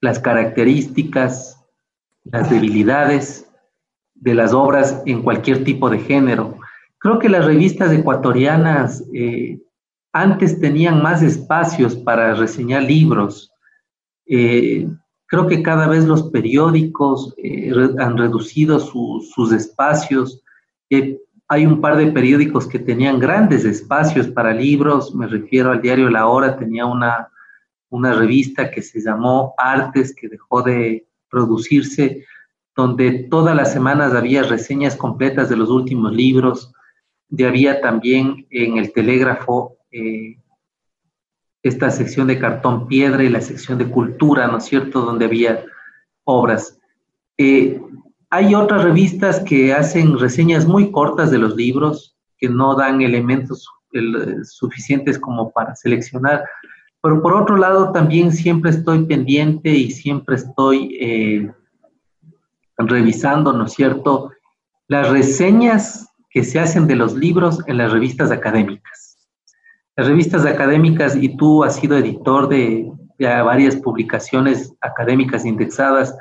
[0.00, 1.62] las características,
[2.24, 3.51] las debilidades
[4.22, 6.56] de las obras en cualquier tipo de género.
[6.98, 9.58] Creo que las revistas ecuatorianas eh,
[10.12, 13.50] antes tenían más espacios para reseñar libros.
[14.26, 14.88] Eh,
[15.26, 20.40] creo que cada vez los periódicos eh, han reducido sus espacios.
[21.48, 25.12] hay un par de periódicos que tenían grandes espacios para libros.
[25.16, 27.28] Me refiero al diario La Hora, tenía una,
[27.90, 32.24] una revista que se llamó Artes, que dejó de producirse,
[32.76, 36.72] donde todas las semanas había reseñas completas de los últimos libros.
[37.30, 40.36] Y había también en el telégrafo eh,
[41.62, 45.64] esta sección de cartón piedra y la sección de cultura, ¿no es cierto?, donde había
[46.24, 46.78] obras.
[47.38, 47.80] Eh,
[48.30, 53.68] hay otras revistas que hacen reseñas muy cortas de los libros, que no dan elementos
[54.44, 56.42] suficientes como para seleccionar,
[57.02, 61.52] pero por otro lado también siempre estoy pendiente y siempre estoy eh,
[62.78, 64.30] revisando, ¿no es cierto?,
[64.88, 69.18] las reseñas que se hacen de los libros en las revistas académicas.
[69.96, 76.16] Las revistas académicas, y tú has sido editor de, varias publicaciones académicas indexadas,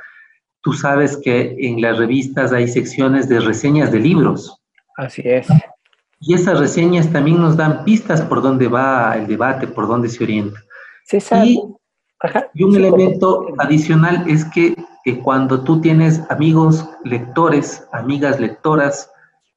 [0.62, 4.62] tú sabes que en las revistas hay secciones de reseñas de libros.
[4.98, 5.48] Así es.
[6.20, 10.24] Y esas reseñas también nos dan pistas por dónde va el debate, por dónde se
[10.24, 10.60] orienta.
[11.44, 11.60] Y,
[12.54, 19.12] y un elemento adicional es que, que, cuando tú tienes amigos lectores, amigas lectoras,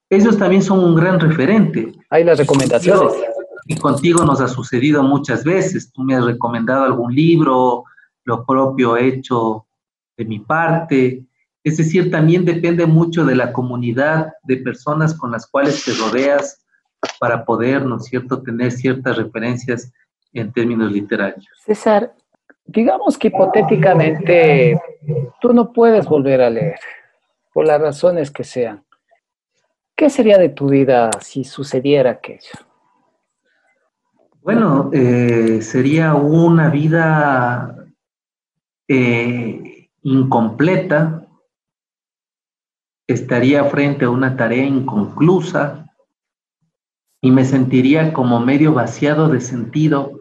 [0.09, 1.93] ellos también son un gran referente.
[2.09, 3.13] Hay las recomendaciones.
[3.67, 5.91] Y contigo nos ha sucedido muchas veces.
[5.91, 7.83] Tú me has recomendado algún libro,
[8.23, 9.65] lo propio he hecho
[10.17, 11.25] de mi parte.
[11.63, 16.63] Es decir, también depende mucho de la comunidad de personas con las cuales te rodeas
[17.19, 19.91] para poder, ¿no es cierto?, tener ciertas referencias
[20.33, 21.47] en términos literarios.
[21.65, 22.13] César,
[22.65, 24.79] digamos que hipotéticamente
[25.41, 26.79] tú no puedes volver a leer,
[27.53, 28.83] por las razones que sean.
[29.95, 32.51] ¿Qué sería de tu vida si sucediera aquello?
[34.41, 37.87] Bueno, eh, sería una vida
[38.87, 41.25] eh, incompleta,
[43.07, 45.87] estaría frente a una tarea inconclusa
[47.21, 50.19] y me sentiría como medio vaciado de sentido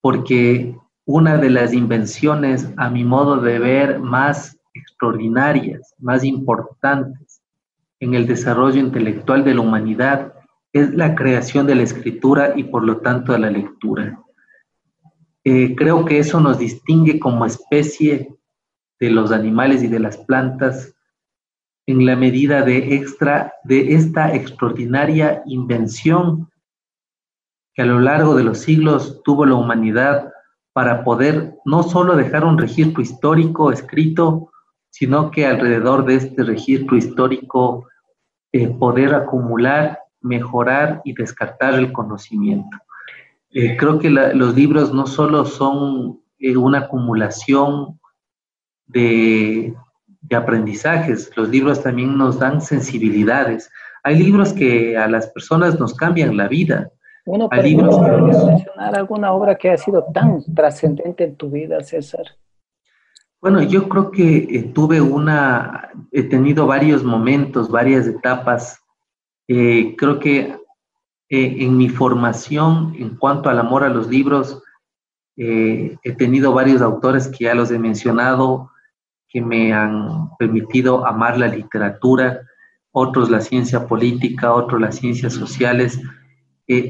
[0.00, 0.76] porque
[1.12, 7.42] una de las invenciones, a mi modo de ver, más extraordinarias, más importantes
[7.98, 10.32] en el desarrollo intelectual de la humanidad
[10.72, 14.20] es la creación de la escritura y por lo tanto de la lectura.
[15.42, 18.32] Eh, creo que eso nos distingue como especie
[19.00, 20.94] de los animales y de las plantas
[21.86, 23.04] en la medida de,
[23.68, 26.48] esta extraordinaria invención
[27.74, 30.29] que a lo largo de los siglos tuvo la humanidad
[30.72, 34.50] para poder no solo dejar un registro histórico escrito,
[34.90, 37.88] sino que alrededor de este registro histórico
[38.52, 42.76] eh, poder acumular mejorar y descartar el conocimiento.
[43.50, 47.98] Eh, creo que los libros no solo son eh, una acumulación
[48.86, 49.74] de,
[50.32, 53.68] aprendizajes, los libros también nos dan sensibilidades.
[54.04, 56.90] Hay libros que a las personas nos cambian la vida.
[57.30, 62.24] Uno Hay libros mencionar alguna obra que ha sido tan trascendente en tu vida, César?
[63.40, 68.80] Bueno, yo creo que eh, tuve una, he tenido varios momentos, varias etapas
[69.52, 70.60] eh, creo que
[71.28, 74.62] eh, en mi formación en cuanto al amor a los libros,
[75.36, 78.70] eh, he tenido varios autores que ya los he mencionado,
[79.28, 82.42] que me han permitido amar la literatura,
[82.92, 86.00] otros la ciencia política, otros las ciencias sociales.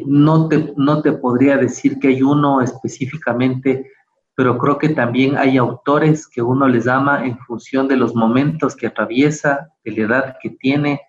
[0.06, 3.90] No, te, no te podría decir que hay uno específicamente,
[4.34, 8.76] pero creo que también hay autores que uno les ama en función de los momentos
[8.76, 11.00] que atraviesa, de la edad que tiene,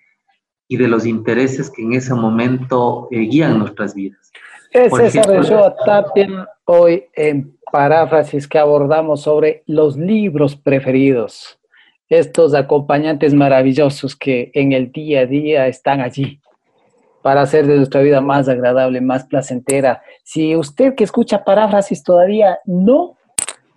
[0.68, 4.32] y de los intereses que en ese momento eh, guían nuestras vidas.
[4.72, 5.52] Es el
[5.86, 11.60] Tapia hoy en paráfrasis que abordamos sobre los libros preferidos,
[12.08, 16.41] estos acompañantes maravillosos que en el día a día están allí
[17.22, 20.02] para hacer de nuestra vida más agradable, más placentera.
[20.24, 23.18] Si usted que escucha paráfrasis todavía no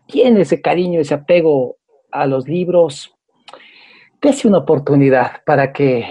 [0.06, 1.76] tiene ese cariño, ese apego
[2.10, 3.14] a los libros,
[4.20, 6.06] dése una oportunidad para que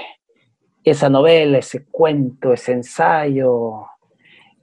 [0.83, 3.85] esa novela, ese cuento, ese ensayo,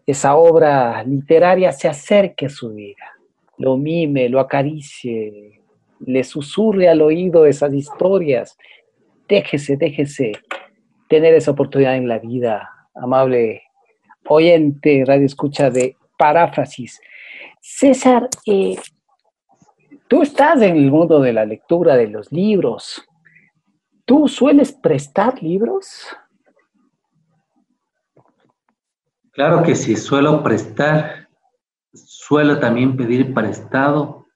[0.07, 3.17] esa obra literaria se acerque a su vida,
[3.59, 5.61] lo mime, lo acaricie,
[6.01, 8.57] le susurre al oído esas historias.
[9.29, 10.33] Déjese, déjese
[11.11, 13.65] tener esa oportunidad en la vida, amable
[14.29, 17.01] oyente, radio escucha de paráfrasis.
[17.61, 18.79] César, eh,
[20.07, 23.05] tú estás en el mundo de la lectura de los libros.
[24.05, 26.07] ¿Tú sueles prestar libros?
[29.33, 31.29] Claro que sí, suelo prestar,
[31.93, 34.27] suelo también pedir prestado.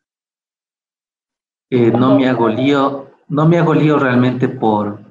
[1.70, 5.03] Eh, no me hago lío, no me hago lío realmente por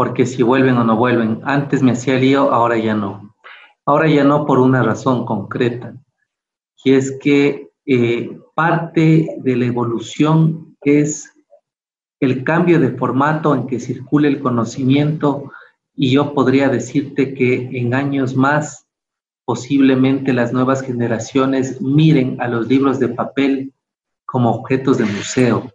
[0.00, 1.42] porque si vuelven o no vuelven.
[1.44, 3.36] Antes me hacía lío, ahora ya no.
[3.84, 5.92] Ahora ya no por una razón concreta,
[6.82, 11.30] y es que eh, parte de la evolución es
[12.18, 15.52] el cambio de formato en que circula el conocimiento
[15.94, 18.86] y yo podría decirte que en años más
[19.44, 23.74] posiblemente las nuevas generaciones miren a los libros de papel
[24.24, 25.70] como objetos de museo.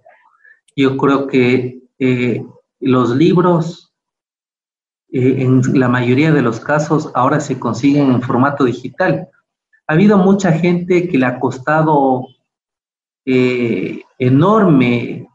[0.75, 2.43] Yo creo que eh,
[2.79, 3.85] los libros
[5.17, 9.29] en la mayoría de los casos ahora se consiguen en formato digital.
[9.87, 12.27] Ha habido mucha gente que le ha costado
[13.25, 15.29] eh, enorme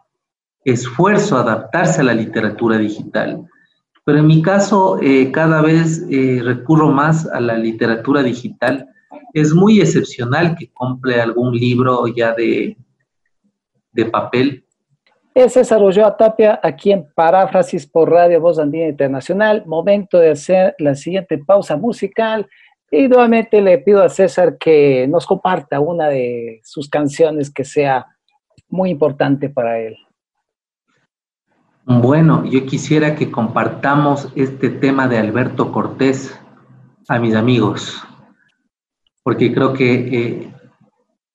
[0.64, 3.48] esfuerzo adaptarse a la literatura digital.
[4.04, 8.86] Pero en mi caso, eh, cada vez eh, recurro más a la literatura digital.
[9.32, 12.76] Es muy excepcional que compre algún libro ya de,
[13.92, 14.66] de papel.
[15.32, 19.62] Es César Ulloa Tapia, aquí en Paráfrasis por Radio Voz Andina Internacional.
[19.64, 22.48] Momento de hacer la siguiente pausa musical.
[22.90, 28.06] Y nuevamente le pido a César que nos comparta una de sus canciones que sea
[28.68, 29.96] muy importante para él.
[31.84, 36.36] Bueno, yo quisiera que compartamos este tema de Alberto Cortés
[37.08, 38.02] a mis amigos,
[39.22, 40.52] porque creo que eh,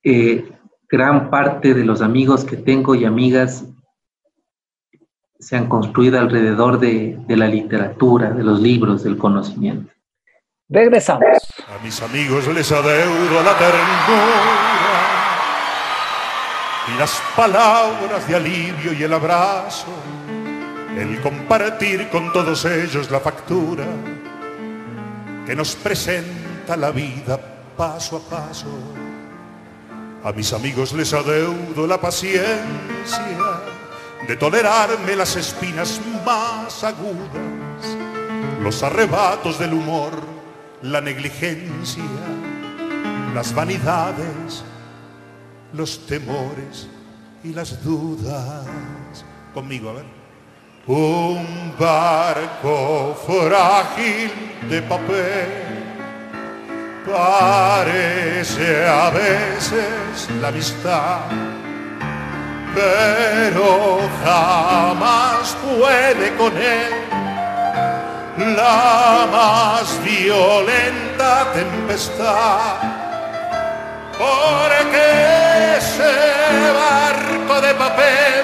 [0.03, 0.51] eh,
[0.89, 3.65] gran parte de los amigos que tengo y amigas
[5.39, 9.91] se han construido alrededor de, de la literatura, de los libros, del conocimiento.
[10.67, 11.23] Regresamos.
[11.67, 14.65] A mis amigos les adeudo la ternura
[16.87, 19.87] y las palabras de alivio y el abrazo
[20.97, 23.85] el compartir con todos ellos la factura
[25.45, 27.39] que nos presenta la vida
[27.75, 28.67] paso a paso.
[30.23, 33.61] A mis amigos les adeudo la paciencia
[34.27, 37.97] de tolerarme las espinas más agudas,
[38.61, 40.11] los arrebatos del humor,
[40.81, 42.03] la negligencia,
[43.33, 44.63] las vanidades,
[45.73, 46.87] los temores
[47.43, 48.65] y las dudas.
[49.53, 50.05] Conmigo, a ver.
[50.87, 54.31] Un barco frágil
[54.69, 55.65] de papel
[57.05, 61.21] parece a veces la amistad,
[62.75, 67.05] pero jamás puede con él
[68.37, 72.75] la más violenta tempestad.
[74.17, 76.15] Porque ese
[76.73, 78.43] barco de papel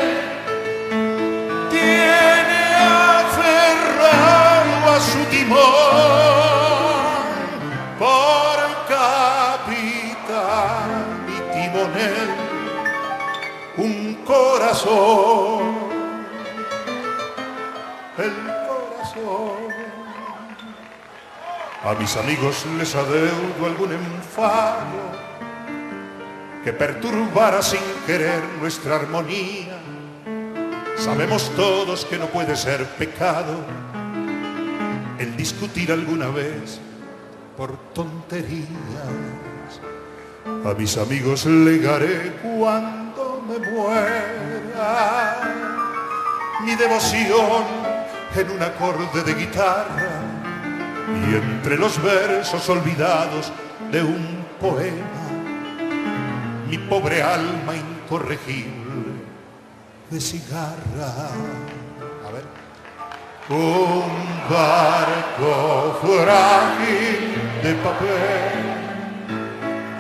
[1.70, 2.62] tiene
[3.20, 5.91] aferrado a su timón
[18.18, 18.34] el
[18.68, 19.72] corazón.
[21.84, 25.02] A mis amigos les adeudo algún enfado
[26.64, 29.82] que perturbara sin querer nuestra armonía
[31.02, 33.56] Sabemos todos que no puede ser pecado
[35.18, 36.80] el discutir alguna vez
[37.58, 38.70] por tonterías.
[40.64, 43.11] A mis amigos legaré cuando
[43.48, 45.38] me muera
[46.64, 47.64] mi devoción
[48.36, 50.22] en un acorde de guitarra
[51.30, 53.52] y entre los versos olvidados
[53.92, 55.22] de un poema
[56.68, 58.82] mi pobre alma incorregible
[60.10, 61.30] de cigarra.
[62.26, 62.46] A ver.
[63.50, 64.04] Un
[64.50, 68.72] barco frágil de papel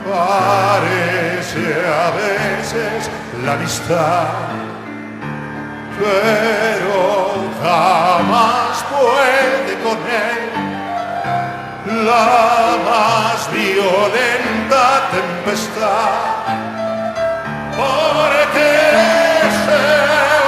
[0.09, 3.09] parece a veces
[3.45, 4.27] la amistad,
[5.99, 10.51] pero jamás puede con él
[12.05, 16.41] la más violenta tempestad.
[17.75, 18.67] Porque
[19.47, 19.81] ese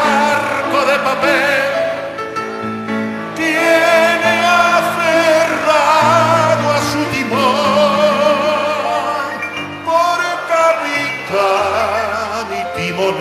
[0.04, 1.53] barco de papel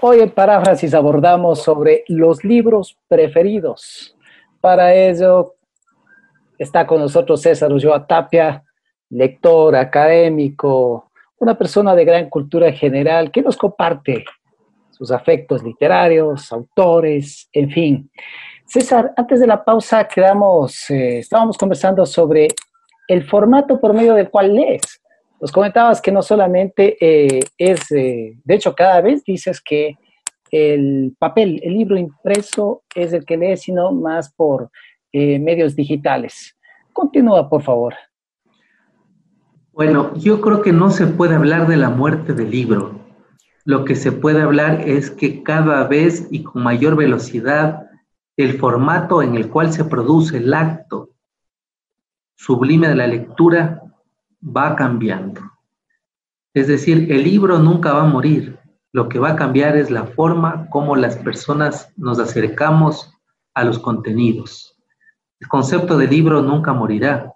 [0.00, 4.16] Hoy en Paráfrasis abordamos sobre los libros preferidos.
[4.60, 5.56] Para ello
[6.56, 8.62] está con nosotros César Ulloa Tapia,
[9.10, 14.24] lector, académico, una persona de gran cultura general que nos comparte
[14.90, 18.10] sus afectos literarios, autores, en fin.
[18.66, 22.48] César, antes de la pausa quedamos, eh, estábamos conversando sobre
[23.08, 25.00] el formato por medio del cual lees.
[25.40, 29.98] Nos comentabas que no solamente eh, es, eh, de hecho cada vez dices que
[30.50, 34.70] el papel, el libro impreso es el que lees, sino más por
[35.12, 36.56] medios digitales.
[36.92, 37.94] Continúa, por favor.
[39.72, 42.98] Bueno, yo creo que no se puede hablar de la muerte del libro.
[43.64, 47.88] Lo que se puede hablar es que cada vez y con mayor velocidad
[48.36, 51.10] el formato en el cual se produce el acto
[52.36, 53.82] sublime de la lectura
[54.44, 55.40] va cambiando.
[56.52, 58.58] Es decir, el libro nunca va a morir.
[58.92, 63.12] Lo que va a cambiar es la forma como las personas nos acercamos
[63.54, 64.76] a los contenidos.
[65.40, 67.32] El concepto de libro nunca morirá,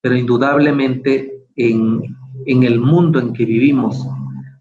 [0.00, 2.16] pero indudablemente en,
[2.46, 4.06] en el mundo en que vivimos,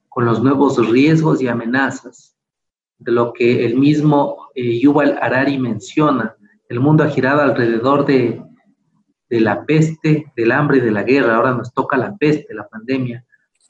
[0.09, 2.35] con los nuevos riesgos y amenazas,
[3.03, 6.35] de lo que el mismo eh, Yuval Harari menciona.
[6.69, 8.41] El mundo ha girado alrededor de,
[9.29, 11.35] de la peste, del hambre y de la guerra.
[11.35, 13.25] Ahora nos toca la peste, la pandemia.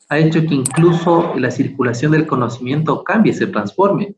[0.09, 4.15] Ha hecho que incluso la circulación del conocimiento cambie, se transforme.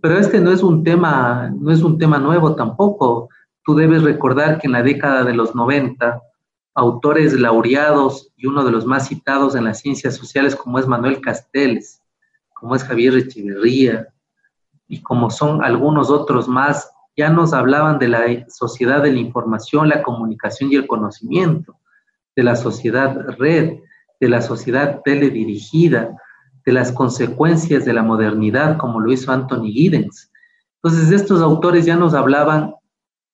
[0.00, 3.28] Pero este no es un tema, no es un tema nuevo tampoco.
[3.64, 6.20] Tú debes recordar que en la década de los 90,
[6.74, 11.20] autores laureados y uno de los más citados en las ciencias sociales como es Manuel
[11.20, 12.00] Castells,
[12.54, 14.08] como es Javier Echeverría
[14.88, 19.88] y como son algunos otros más, ya nos hablaban de la sociedad de la información,
[19.88, 21.76] la comunicación y el conocimiento,
[22.34, 23.78] de la sociedad red,
[24.20, 26.16] de la sociedad teledirigida,
[26.64, 30.32] de las consecuencias de la modernidad, como lo hizo Anthony Giddens.
[30.82, 32.74] Entonces, estos autores ya nos hablaban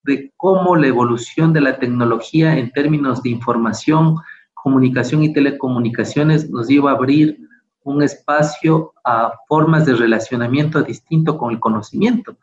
[0.02, 4.16] de cómo la evolución de la tecnología en términos de información,
[4.54, 7.38] comunicación y telecomunicaciones nos iba a abrir
[7.90, 12.36] un espacio a formas de relacionamiento distinto con el conocimiento.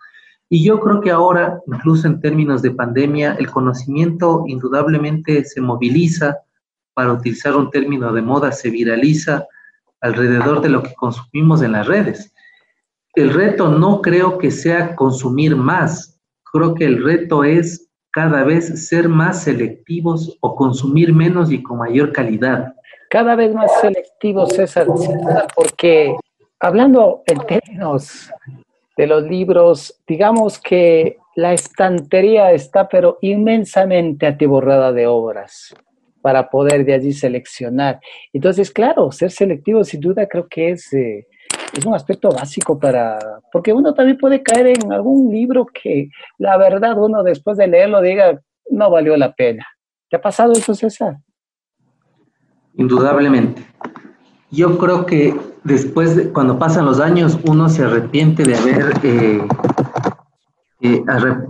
[0.50, 6.38] Y yo creo que ahora, incluso en términos de pandemia, el conocimiento indudablemente se moviliza,
[6.94, 9.46] para utilizar un término de moda, se viraliza
[10.02, 12.34] alrededor de lo que consumimos en las redes.
[13.14, 16.20] El reto no creo que sea consumir más,
[16.52, 21.78] creo que el reto es cada vez ser más selectivos o consumir menos y con
[21.78, 22.74] mayor calidad
[23.10, 24.88] cada vez más selectivo, César,
[25.56, 26.16] porque
[26.60, 28.32] hablando en términos
[28.98, 35.76] de los libros, digamos que la estantería está pero inmensamente atiborrada de obras
[36.22, 38.00] para poder de allí seleccionar.
[38.34, 41.28] Entonces, claro, ser selectivo sin duda creo que es, eh,
[41.78, 43.20] es un aspecto básico para,
[43.52, 48.02] porque uno también puede caer en algún libro que la verdad uno después de leerlo
[48.02, 49.66] diga, no valió la pena.
[50.10, 51.18] ¿Te ha pasado eso, César?
[52.78, 53.66] Indudablemente.
[54.50, 59.42] Yo creo que después, de, cuando pasan los años, uno se arrepiente de haber, eh,
[60.82, 61.04] eh,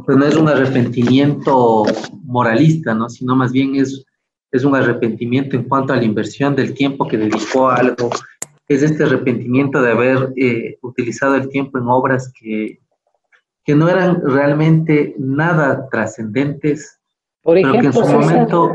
[0.06, 1.86] pues no es un arrepentimiento
[2.24, 3.10] moralista, ¿no?
[3.10, 4.04] sino más bien es,
[4.52, 8.10] es un arrepentimiento en cuanto a la inversión del tiempo que dedicó a algo.
[8.68, 12.80] Es este arrepentimiento de haber eh, utilizado el tiempo en obras que,
[13.64, 17.00] que no eran realmente nada trascendentes,
[17.44, 18.72] pero que en su momento...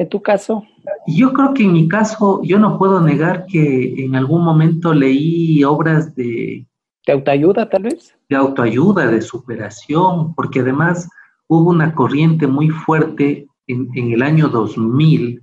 [0.00, 0.64] En tu caso.
[1.06, 5.62] Yo creo que en mi caso, yo no puedo negar que en algún momento leí
[5.62, 6.66] obras de...
[7.06, 8.16] ¿De autoayuda tal vez?
[8.30, 11.06] De autoayuda, de superación, porque además
[11.48, 15.42] hubo una corriente muy fuerte en, en el año 2000,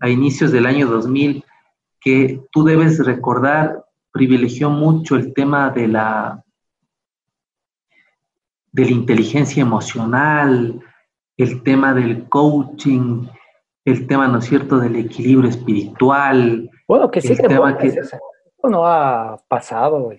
[0.00, 1.42] a inicios del año 2000,
[2.02, 6.44] que tú debes recordar, privilegió mucho el tema de la,
[8.72, 10.82] de la inteligencia emocional,
[11.38, 13.24] el tema del coaching,
[13.84, 16.70] el tema, ¿no es cierto?, del equilibrio espiritual.
[16.86, 17.94] Bueno, que sí, que, tema que
[18.68, 20.12] no ha pasado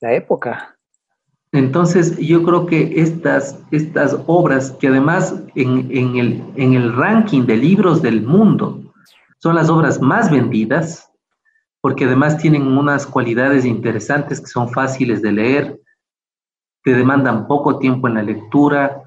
[0.00, 0.76] la época.
[1.52, 7.58] Entonces, yo creo que estas, estas obras, que además en, el, en el ranking de
[7.58, 8.80] libros del mundo
[9.38, 11.12] son las obras más vendidas,
[11.82, 15.80] porque además tienen unas cualidades interesantes que son fáciles de leer,
[16.84, 19.02] te demandan poco tiempo en la lectura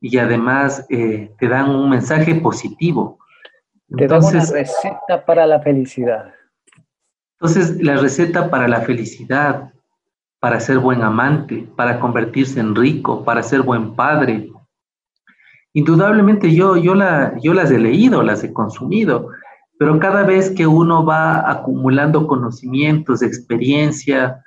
[0.00, 3.18] y además eh, te dan un mensaje positivo.
[3.96, 6.32] Te dan una receta para la felicidad.
[7.40, 9.72] Entonces, la receta para la felicidad,
[10.40, 14.50] para ser buen amante, para convertirse en rico, para ser buen padre.
[15.72, 19.30] Indudablemente yo, yo, la, yo las he leído, las he consumido,
[19.78, 24.42] pero cada vez que uno va acumulando conocimientos, experiencia,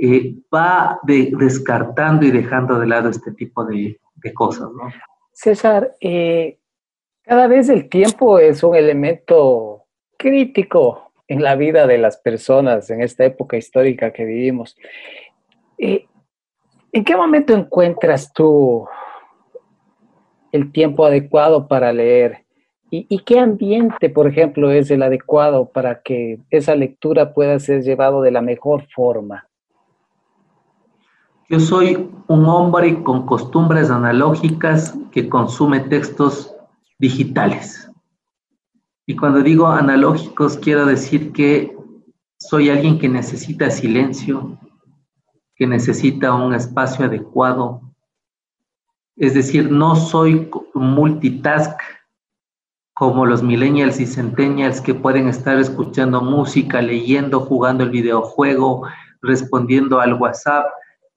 [0.00, 3.98] eh, va descartando y dejando de lado este tipo de,
[4.34, 4.68] cosas.
[4.72, 4.92] ¿no?
[5.32, 6.58] César, eh,
[7.22, 9.84] cada vez el tiempo es un elemento
[10.16, 14.76] crítico en la vida de las personas en esta época histórica que vivimos.
[15.76, 16.06] Eh,
[16.92, 18.86] ¿En qué momento encuentras tú
[20.52, 22.44] el tiempo adecuado para leer?
[22.90, 28.22] ¿Y, qué ambiente, por ejemplo, es el adecuado para que esa lectura pueda ser llevado
[28.22, 29.46] de la mejor forma?
[31.50, 36.54] Yo soy un hombre con costumbres analógicas que consume textos
[36.98, 37.90] digitales.
[39.06, 41.74] Y cuando digo analógicos, quiero decir que
[42.38, 44.58] soy alguien que necesita silencio,
[45.56, 47.80] que necesita un espacio adecuado.
[49.16, 51.80] Es decir, no soy multitask
[52.92, 58.86] como los millennials y centennials que pueden estar escuchando música, leyendo, jugando el videojuego,
[59.22, 60.66] respondiendo al WhatsApp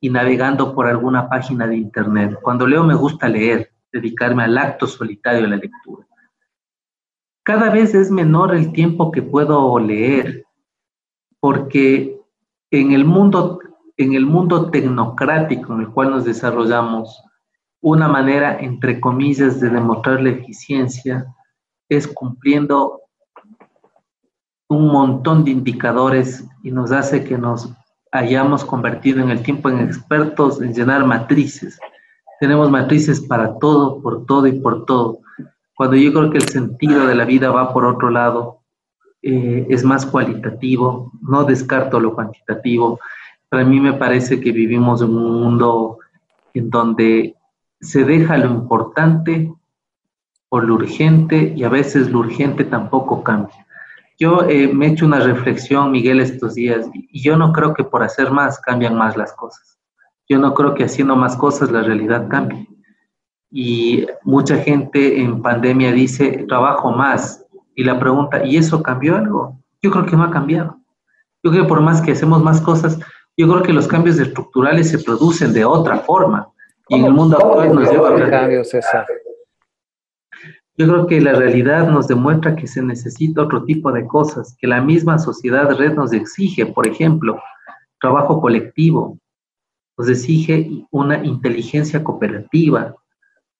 [0.02, 2.38] y navegando por alguna página de internet.
[2.41, 6.08] Cuando leo me gusta leer, dedicarme al acto solitario de la lectura.
[7.43, 10.43] Cada vez es menor el tiempo que puedo leer,
[11.39, 12.20] porque
[12.72, 13.60] en el mundo,
[13.95, 17.24] en el mundo tecnocrático en el cual nos desarrollamos,
[17.80, 21.26] una manera, entre comillas, de demostrar la eficiencia
[21.89, 23.02] es cumpliendo
[24.70, 27.74] un montón de indicadores y nos hace que nos
[28.12, 31.80] hayamos convertido en el tiempo en expertos en llenar matrices.
[32.39, 35.20] Tenemos matrices para todo, por todo y por todo.
[35.76, 38.59] Cuando yo creo que el sentido de la vida va por otro lado,
[39.22, 42.99] eh, es más cualitativo, no descarto lo cuantitativo.
[43.49, 45.99] Para mí me parece que vivimos en un mundo
[46.53, 47.36] en donde
[47.80, 49.53] se deja lo importante
[50.49, 53.66] por lo urgente y a veces lo urgente tampoco cambia.
[54.22, 57.84] Yo eh, me he hecho una reflexión, Miguel, estos días y yo no creo que
[57.84, 59.80] por hacer más cambian más las cosas.
[60.30, 62.67] Yo no creo que haciendo más cosas la realidad cambie.
[63.49, 67.43] Y mucha gente en pandemia dice, trabajo más.
[67.74, 69.59] Y la pregunta, ¿y eso cambió algo?
[69.82, 70.78] Yo creo que no ha cambiado.
[71.43, 72.99] Yo creo que por más que hacemos más cosas,
[73.36, 76.47] yo creo que los cambios estructurales se producen de otra forma.
[76.89, 78.30] Y en el mundo actual nos lleva a...
[78.30, 78.72] Cambios?
[80.82, 84.65] Yo creo que la realidad nos demuestra que se necesita otro tipo de cosas, que
[84.65, 87.39] la misma sociedad red nos exige, por ejemplo,
[87.99, 89.19] trabajo colectivo,
[89.95, 92.95] nos exige una inteligencia cooperativa,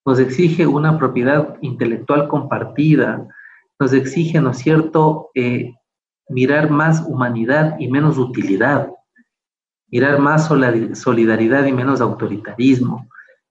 [0.04, 3.28] nos exige una propiedad intelectual compartida,
[3.80, 5.76] nos exige, ¿no es cierto?, eh,
[6.28, 8.90] mirar más humanidad y menos utilidad,
[9.92, 13.08] mirar más solidaridad y menos autoritarismo.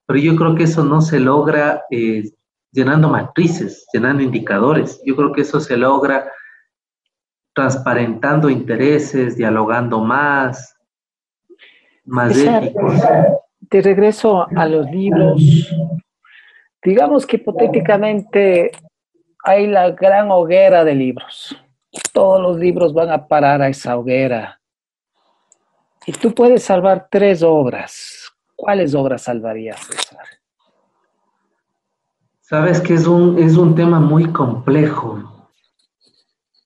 [0.06, 2.32] Pero yo creo que eso no se logra eh,
[2.72, 5.00] llenando matrices, llenando indicadores.
[5.04, 6.30] Yo creo que eso se logra
[7.54, 10.76] transparentando intereses, dialogando más,
[12.04, 12.94] más éticos.
[13.60, 15.70] De regreso a los libros,
[16.82, 18.72] digamos que hipotéticamente
[19.44, 21.56] hay la gran hoguera de libros.
[22.12, 24.60] Todos los libros van a parar a esa hoguera.
[26.06, 28.32] Y tú puedes salvar tres obras.
[28.56, 30.39] ¿Cuáles obras salvarías, César?
[32.51, 35.46] Sabes que es un, es un tema muy complejo,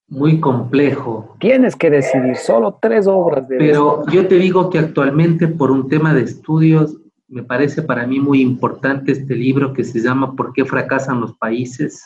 [0.08, 1.36] muy complejo.
[1.38, 3.46] Tienes que decidir, solo tres obras.
[3.46, 6.96] De Pero yo te digo que actualmente por un tema de estudios,
[7.28, 11.36] me parece para mí muy importante este libro que se llama ¿Por qué fracasan los
[11.36, 12.02] países?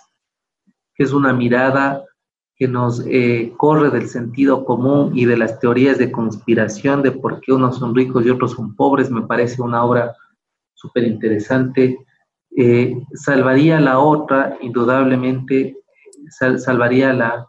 [0.96, 2.02] que es una mirada
[2.56, 7.40] que nos eh, corre del sentido común y de las teorías de conspiración de por
[7.40, 9.08] qué unos son ricos y otros son pobres.
[9.08, 10.16] Me parece una obra
[10.74, 11.96] súper interesante.
[12.60, 15.76] Eh, salvaría la otra, indudablemente,
[16.28, 17.46] salvaría la,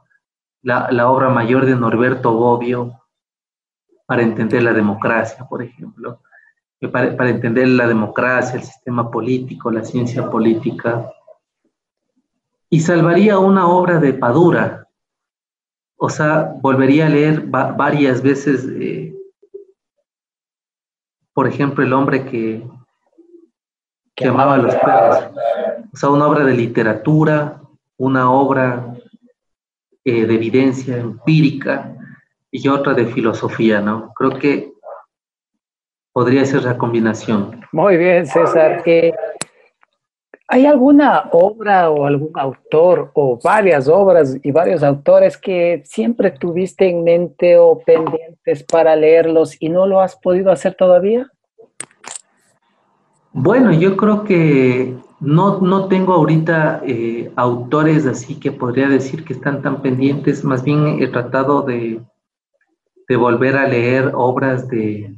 [0.61, 2.93] la, obra mayor de Norberto Bobbio
[4.05, 6.21] para entender la democracia, por ejemplo,
[6.91, 11.11] para, para entender la democracia, el sistema político, la ciencia política.
[12.69, 14.87] Y salvaría una obra de Padura,
[15.97, 19.15] o sea, volvería a leer varias veces eh,
[21.33, 22.61] por ejemplo, El hombre que,
[24.19, 25.29] que a los perros.
[25.93, 27.61] O sea, una obra de literatura,
[27.97, 28.93] una obra
[30.03, 31.95] eh, de evidencia empírica
[32.51, 34.11] y otra de filosofía, ¿no?
[34.15, 34.73] Creo que
[36.11, 37.61] podría ser la combinación.
[37.71, 38.83] Muy bien, César.
[38.85, 39.13] Eh,
[40.49, 46.89] ¿Hay alguna obra o algún autor o varias obras y varios autores que siempre tuviste
[46.89, 51.31] en mente o pendientes para leerlos y no lo has podido hacer todavía?
[53.31, 59.33] Bueno, yo creo que no, no tengo ahorita eh, autores así que podría decir que
[59.33, 62.01] están tan pendientes, más bien he tratado de,
[63.07, 65.15] de volver a leer obras de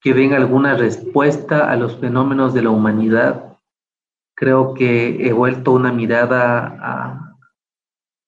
[0.00, 3.58] que den alguna respuesta a los fenómenos de la humanidad.
[4.36, 7.26] Creo que he vuelto una mirada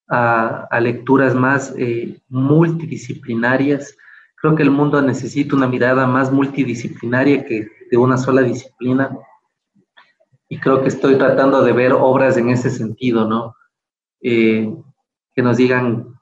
[0.08, 3.96] a, a, lecturas más eh, multidisciplinarias.
[4.40, 9.16] Creo que el mundo necesita una mirada más multidisciplinaria que de una sola disciplina.
[10.48, 13.54] Y creo que estoy tratando de ver obras en ese sentido, ¿no?
[14.20, 14.72] Eh,
[15.34, 16.18] que nos digan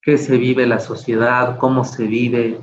[0.00, 2.60] qué se vive la sociedad, cómo se vive.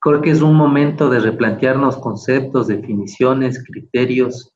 [0.00, 4.54] Creo que es un momento de replantearnos conceptos, definiciones, criterios,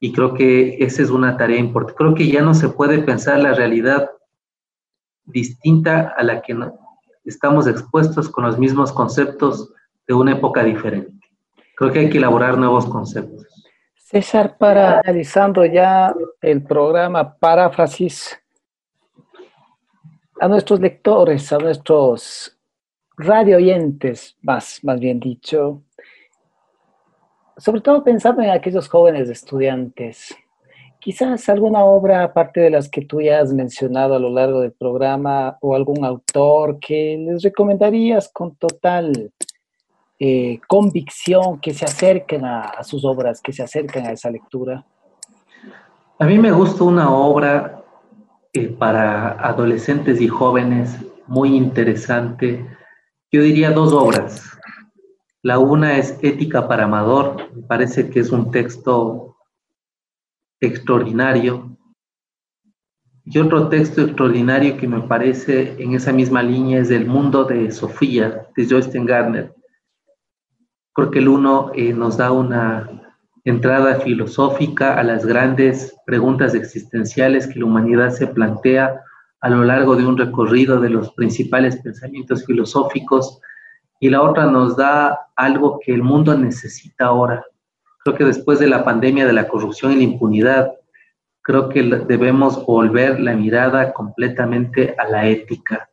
[0.00, 1.96] y creo que esa es una tarea importante.
[1.96, 4.10] Creo que ya no se puede pensar la realidad
[5.24, 6.54] distinta a la que
[7.24, 9.72] estamos expuestos con los mismos conceptos
[10.06, 11.12] de una época diferente.
[11.76, 13.46] Creo que hay que elaborar nuevos conceptos.
[13.96, 18.38] César, para analizando ya el programa Paráfrasis,
[20.40, 22.56] a nuestros lectores, a nuestros
[23.16, 25.82] radio oyentes, más, más bien dicho,
[27.56, 30.34] sobre todo pensando en aquellos jóvenes estudiantes,
[31.04, 34.72] quizás alguna obra, aparte de las que tú ya has mencionado a lo largo del
[34.72, 39.30] programa, o algún autor que les recomendarías con total
[40.18, 44.82] eh, convicción que se acerquen a, sus obras, que se acerquen a esa lectura?
[46.18, 47.84] A mí me gusta una obra
[48.54, 50.96] eh, para adolescentes y jóvenes
[51.26, 52.64] muy interesante.
[53.30, 54.42] Yo diría dos obras.
[55.42, 59.33] La una es Ética para Amador, me parece que es un texto
[60.66, 61.76] extraordinario.
[63.24, 67.70] Y otro texto extraordinario que me parece en esa misma línea es El mundo de
[67.70, 69.54] Sofía, de Joyce Gardner
[70.94, 72.88] Creo que el uno eh, nos da una
[73.42, 79.02] entrada filosófica a las grandes preguntas existenciales que la humanidad se plantea
[79.40, 83.40] a lo largo de un recorrido de los principales pensamientos filosóficos
[83.98, 87.44] y la otra nos da algo que el mundo necesita ahora.
[88.04, 90.74] Creo que después de la pandemia de la corrupción y la impunidad,
[91.40, 95.88] creo que debemos volver la mirada completamente a la ética.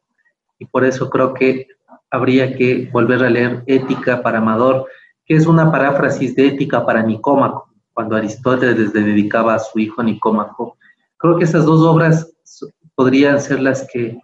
[0.59, 1.67] Y por eso creo que
[2.11, 4.87] habría que volver a leer Ética para Amador,
[5.25, 10.03] que es una paráfrasis de Ética para Nicómaco, cuando Aristóteles le dedicaba a su hijo
[10.03, 10.77] Nicómaco.
[11.17, 12.29] Creo que esas dos obras
[12.95, 14.19] podrían ser las que,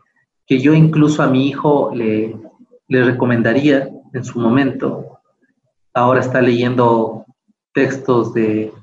[0.46, 2.36] que yo incluso a mi hijo le,
[2.90, 5.20] le recomendaría en su momento.
[5.94, 7.26] Ahora está leyendo
[7.78, 8.74] textos de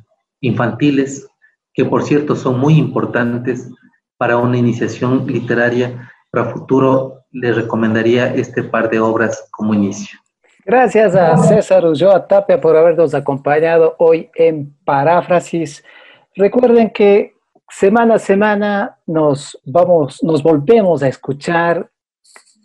[0.40, 1.28] infantiles,
[1.72, 3.68] que por cierto son muy importantes
[4.16, 6.12] para una iniciación literaria.
[6.30, 10.16] Para futuro le recomendaría este par de obras como inicio.
[10.64, 15.84] Gracias a César Ulloa Tapia por habernos acompañado hoy en Paráfrasis.
[16.36, 17.34] Recuerden que
[17.68, 21.90] semana a semana nos vamos, nos volvemos a escuchar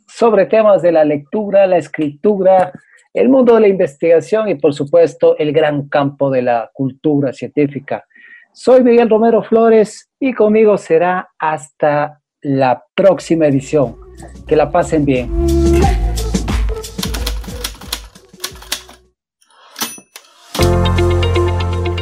[0.05, 2.71] sobre temas de la lectura, la escritura,
[3.19, 8.05] el mundo de la investigación y por supuesto el gran campo de la cultura científica.
[8.53, 13.97] Soy Miguel Romero Flores y conmigo será hasta la próxima edición.
[14.47, 15.29] Que la pasen bien.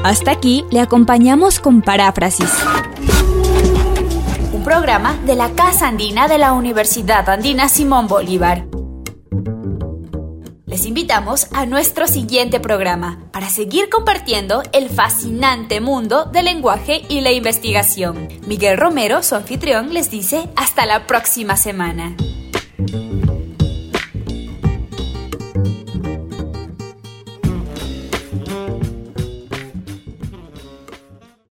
[0.03, 2.63] Hasta aquí le acompañamos con Paráfrasis.
[4.53, 8.65] Un programa de la Casa Andina de la Universidad Andina Simón Bolívar.
[10.77, 17.21] Les invitamos a nuestro siguiente programa para seguir compartiendo el fascinante mundo del lenguaje y
[17.21, 18.27] la investigación.
[18.45, 22.15] Miguel Romero, su anfitrión, les dice hasta la próxima semana.